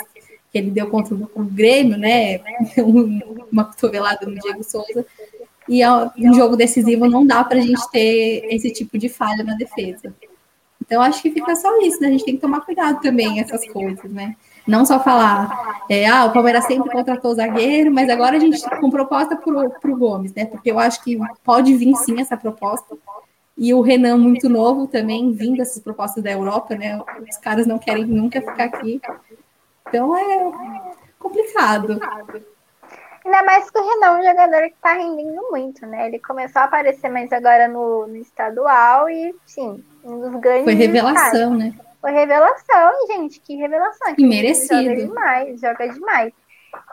[0.53, 2.41] que ele deu contra o Grêmio, né?
[3.51, 5.07] uma cotovelada no Diego Souza.
[5.69, 9.55] E um jogo decisivo não dá para a gente ter esse tipo de falha na
[9.55, 10.15] defesa.
[10.81, 12.09] Então, acho que fica só isso, né?
[12.09, 14.37] A gente tem que tomar cuidado também, essas coisas, né?
[14.67, 18.91] Não só falar, é, ah, o Palmeiras sempre contratou zagueiro, mas agora a gente com
[18.91, 20.45] proposta para o Gomes, né?
[20.45, 22.97] Porque eu acho que pode vir sim essa proposta.
[23.57, 27.01] E o Renan, muito novo também, vindo essas propostas da Europa, né?
[27.29, 29.01] Os caras não querem nunca ficar aqui.
[29.93, 30.51] Então é
[31.19, 32.01] complicado.
[33.25, 36.07] Ainda mais que o Renan é um jogador que tá rendendo muito, né?
[36.07, 40.65] Ele começou a aparecer mais agora no, no estadual e, sim, um dos grandes.
[40.65, 41.75] Foi revelação, né?
[42.01, 44.15] Foi revelação, gente, que revelação.
[44.15, 44.83] Que merecido.
[44.83, 46.33] Joga demais, joga demais.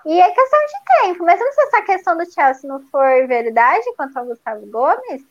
[0.06, 2.82] E é questão de tempo, mas eu não sei se essa questão do Chelsea não
[2.82, 5.24] for verdade quanto ao Gustavo Gomes,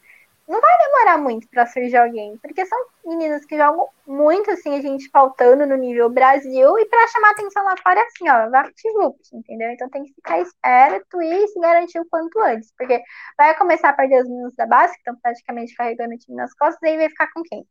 [0.49, 4.81] não vai demorar muito para surgir alguém, porque são meninas que jogam muito, assim, a
[4.81, 9.37] gente faltando no nível Brasil, e para chamar atenção lá fora é assim, ó, VaptVupt,
[9.37, 9.71] entendeu?
[9.71, 13.03] Então tem que ficar esperto e se garantir o quanto antes, porque
[13.37, 16.55] vai começar a perder os meninos da base, que estão praticamente carregando o time nas
[16.55, 17.67] costas, e aí vai ficar com quem?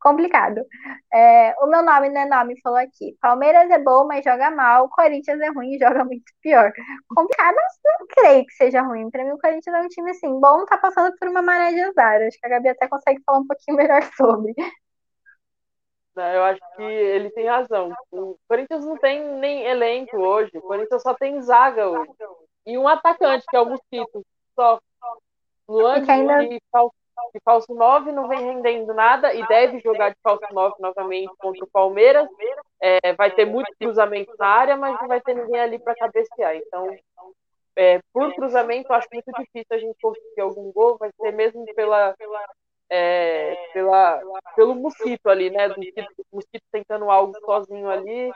[0.00, 0.64] Complicado.
[1.12, 3.16] É, o meu nome não é nome, falou aqui.
[3.20, 4.88] Palmeiras é bom, mas joga mal.
[4.88, 6.72] Corinthians é ruim e joga muito pior.
[7.14, 9.10] Complicado, não creio que seja ruim.
[9.10, 11.80] Para mim, o Corinthians é um time assim, bom, tá passando por uma maré de
[11.80, 12.22] azar.
[12.22, 14.54] Acho que a Gabi até consegue falar um pouquinho melhor sobre.
[16.16, 17.92] Eu acho que ele tem razão.
[18.10, 20.50] O Corinthians não tem nem elenco hoje.
[20.58, 22.10] O Corinthians só tem zaga hoje.
[22.66, 24.26] E um atacante, que é o Mosquito.
[24.56, 24.80] Só.
[25.68, 26.42] Luan ainda...
[26.44, 26.60] e
[27.34, 31.64] de falso 9 não vem rendendo nada e deve jogar de falso 9 novamente contra
[31.64, 32.28] o Palmeiras.
[32.80, 36.56] É, vai ter muito cruzamento na área, mas não vai ter ninguém ali para cabecear.
[36.56, 36.96] Então,
[37.76, 40.96] é, por cruzamento, acho muito difícil a gente conseguir algum gol.
[40.98, 42.14] Vai ser mesmo pela,
[42.90, 44.20] é, pela,
[44.56, 45.68] pelo Mosquito ali, né?
[45.68, 48.32] Do mosquito, mosquito tentando algo sozinho ali.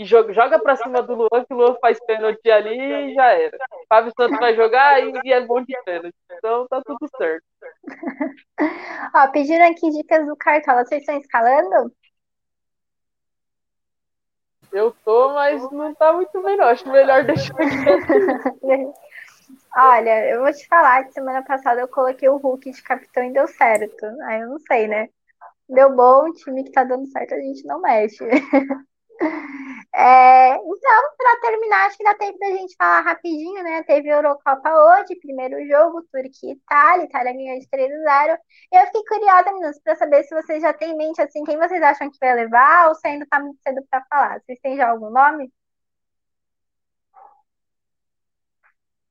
[0.00, 3.32] E joga, joga pra cima do Luan, que o Luan faz pênalti ali e já
[3.34, 3.58] era.
[3.86, 6.16] Fábio Santos vai jogar e é bom de pênalti.
[6.32, 7.44] Então tá tudo certo.
[9.14, 10.86] Ó, pediram aqui dicas do Cartola.
[10.86, 11.92] Vocês estão escalando?
[14.72, 16.64] Eu tô, mas não tá muito bem, não.
[16.64, 17.68] Acho melhor deixar aqui.
[19.76, 23.34] Olha, eu vou te falar que semana passada eu coloquei o Hulk de capitão e
[23.34, 24.06] deu certo.
[24.22, 25.10] Aí eu não sei, né?
[25.68, 28.24] Deu bom, o time que tá dando certo a gente não mexe.
[29.92, 33.82] É, então, para terminar, acho que dá tempo da gente falar rapidinho, né?
[33.82, 38.38] Teve Eurocopa hoje, primeiro jogo, Turquia e Itália, Itália ganhou de 3 a 0.
[38.72, 41.58] E eu fiquei curiosa, meninos, para saber se vocês já têm em mente assim, quem
[41.58, 44.40] vocês acham que vai levar ou se ainda tá muito cedo para falar.
[44.40, 45.52] Vocês têm já algum nome?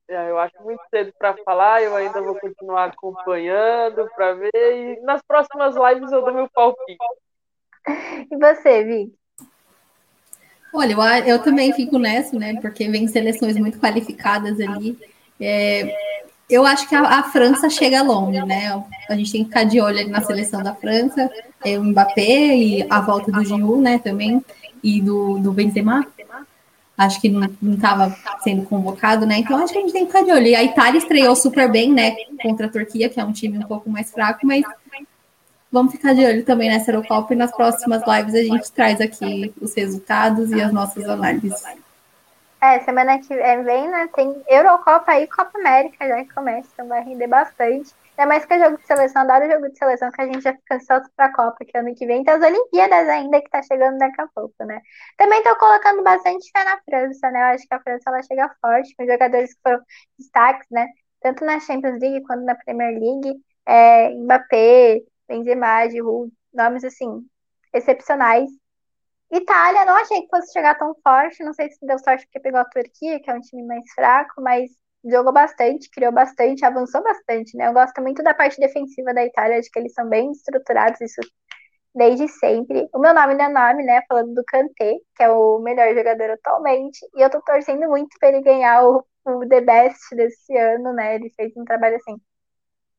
[0.08, 5.00] É, eu acho muito cedo para falar, eu ainda vou continuar acompanhando para ver e
[5.02, 6.98] nas próximas lives eu dou meu palpite.
[8.30, 9.19] E você, Vi?
[10.72, 12.58] Olha, eu, eu também fico nessa, né?
[12.60, 14.96] Porque vem seleções muito qualificadas ali.
[15.40, 15.94] É,
[16.48, 18.82] eu acho que a, a, França chega longe, né?
[19.08, 21.30] A gente tem que ficar de olho ali na seleção da França,
[21.64, 23.98] é, o Mbappé e a volta do Giroud, né?
[23.98, 24.44] Também
[24.82, 26.06] e do, do Benzema.
[26.96, 29.38] Acho que não estava sendo convocado, né?
[29.38, 30.46] Então acho que a gente tem que ficar de olho.
[30.46, 32.14] E a Itália estreou super bem, né?
[32.42, 34.62] Contra a Turquia, que é um time um pouco mais fraco, mas
[35.72, 39.54] Vamos ficar de olho também nessa Eurocopa e nas próximas lives a gente traz aqui
[39.60, 41.62] os resultados e as nossas análises.
[42.60, 47.02] É, semana que vem, né, tem Eurocopa e Copa América já que começa, então vai
[47.02, 47.94] render bastante.
[48.18, 50.52] Ainda mais que é jogo de seleção, adoro jogo de seleção, que a gente já
[50.52, 53.96] fica ansioso pra Copa, que ano que vem tem as Olimpíadas ainda, que tá chegando
[53.96, 54.82] daqui a pouco, né?
[55.16, 57.40] Também tô colocando bastante fé na França, né?
[57.40, 59.80] Eu acho que a França, ela chega forte, com jogadores que foram
[60.18, 60.86] destaques, né?
[61.22, 63.40] Tanto na Champions League quanto na Premier League.
[63.64, 65.00] É, Mbappé,
[65.30, 67.24] Benzema, Giroud, nomes assim,
[67.72, 68.50] excepcionais.
[69.32, 72.58] Itália, não achei que fosse chegar tão forte, não sei se deu sorte porque pegou
[72.60, 74.68] a Turquia, que é um time mais fraco, mas
[75.04, 77.68] jogou bastante, criou bastante, avançou bastante, né?
[77.68, 81.20] Eu gosto muito da parte defensiva da Itália, acho que eles são bem estruturados, isso
[81.94, 82.88] desde sempre.
[82.92, 84.02] O meu nome não é nome, né?
[84.08, 88.30] Falando do Kanté, que é o melhor jogador atualmente, e eu tô torcendo muito para
[88.30, 91.14] ele ganhar o, o The Best desse ano, né?
[91.14, 92.16] Ele fez um trabalho assim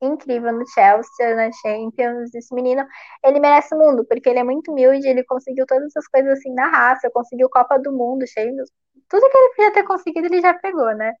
[0.02, 2.34] incrível no Chelsea, na Champions.
[2.34, 2.84] Esse menino,
[3.24, 6.52] ele merece o mundo, porque ele é muito humilde, ele conseguiu todas essas coisas assim
[6.52, 8.68] na raça, conseguiu Copa do Mundo, Champions.
[9.08, 11.12] Tudo que ele podia ter conseguido, ele já pegou, né?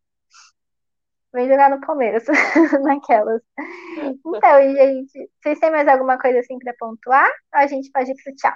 [1.32, 2.24] Vem jogar no Palmeiras,
[2.82, 3.40] naquelas.
[4.26, 7.30] Então, gente, vocês têm mais alguma coisa assim para pontuar?
[7.54, 8.52] Ou a gente pode ir pro tchau?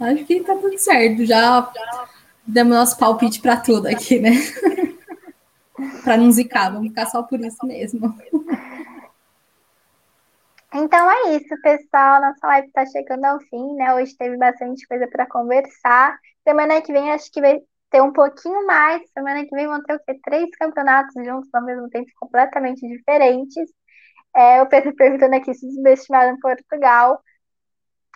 [0.00, 1.24] Acho que tá tudo certo.
[1.24, 1.72] Já
[2.46, 4.32] demos nosso palpite para tudo aqui, né?
[6.02, 8.14] para não zicar, vamos ficar só por isso mesmo.
[10.74, 12.20] Então é isso, pessoal.
[12.20, 13.94] Nossa live está chegando ao fim, né?
[13.94, 16.18] Hoje teve bastante coisa para conversar.
[16.46, 17.58] Semana que vem acho que vai
[17.90, 19.02] ter um pouquinho mais.
[19.12, 20.18] Semana que vem vão ter o quê?
[20.22, 23.70] Três campeonatos juntos ao mesmo tempo, completamente diferentes.
[24.36, 27.20] É, o Pedro perguntando aqui se desestimaram em Portugal.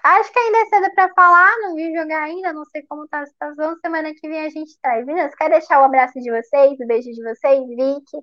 [0.03, 3.21] Acho que ainda é cedo para falar, não vi jogar ainda, não sei como tá
[3.21, 3.77] a situação.
[3.81, 5.07] Semana que vem a gente traz.
[5.07, 8.19] Meninas, quer deixar o abraço de vocês, o beijo de vocês, Vicky?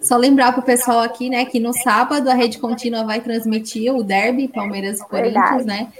[0.00, 3.92] Só lembrar para o pessoal aqui, né, que no sábado a Rede Contínua vai transmitir
[3.92, 5.92] o derby Palmeiras e Corinthians, né?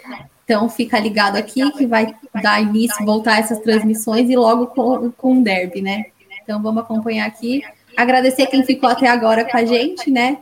[0.44, 5.40] Então fica ligado aqui que vai dar início, voltar essas transmissões e logo com, com
[5.40, 6.06] o derby, né?
[6.42, 7.62] Então vamos acompanhar aqui.
[7.96, 10.38] Agradecer quem ficou até agora com a gente, né?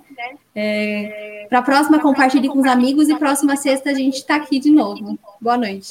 [0.59, 4.59] É, Para a próxima, compartilhe com os amigos e próxima sexta a gente está aqui
[4.59, 5.19] de novo.
[5.39, 5.89] Boa noite.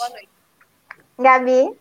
[1.20, 1.78] Gabi.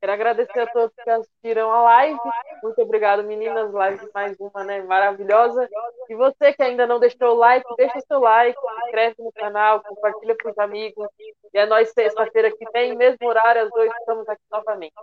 [0.00, 2.18] Quero agradecer a todos que assistiram a live.
[2.62, 3.72] Muito obrigado, meninas.
[3.72, 4.82] Live mais uma, né?
[4.82, 5.68] Maravilhosa.
[6.08, 9.80] E você que ainda não deixou o like, deixa seu like, se inscreve no canal,
[9.82, 11.08] compartilha com os amigos.
[11.54, 14.94] E é nós sexta-feira que vem, mesmo horário, às oito, estamos aqui novamente.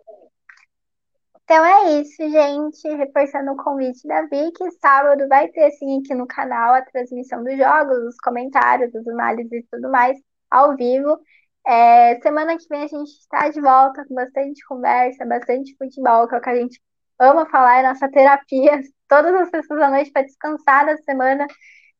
[1.43, 2.87] Então é isso, gente.
[2.95, 7.57] Reforçando o convite da Vicky, sábado vai ter sim aqui no canal a transmissão dos
[7.57, 10.17] jogos, os comentários, as análises e tudo mais
[10.49, 11.19] ao vivo.
[11.65, 16.35] É, semana que vem a gente está de volta com bastante conversa, bastante futebol, que
[16.35, 16.81] é o que a gente
[17.19, 21.47] ama falar, é nossa terapia, todas as pessoas à noite para descansar da semana.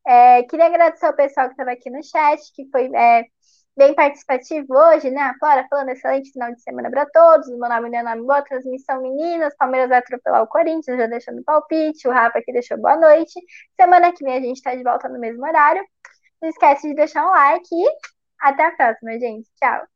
[0.08, 3.26] É, queria agradecer ao pessoal que estava aqui no chat, que foi é,
[3.76, 5.21] bem participativo hoje, né?
[5.21, 7.47] A Flora falando excelente final de semana para todos.
[7.47, 9.55] O meu nome é nome, boa transmissão, meninas.
[9.57, 12.07] Palmeiras vai atropelar o Corinthians, já deixando palpite.
[12.07, 13.39] O Rafa aqui deixou boa noite.
[13.80, 15.84] Semana que vem a gente está de volta no mesmo horário.
[16.41, 17.86] Não esquece de deixar um like e
[18.39, 19.49] até a próxima, gente.
[19.55, 19.93] Tchau.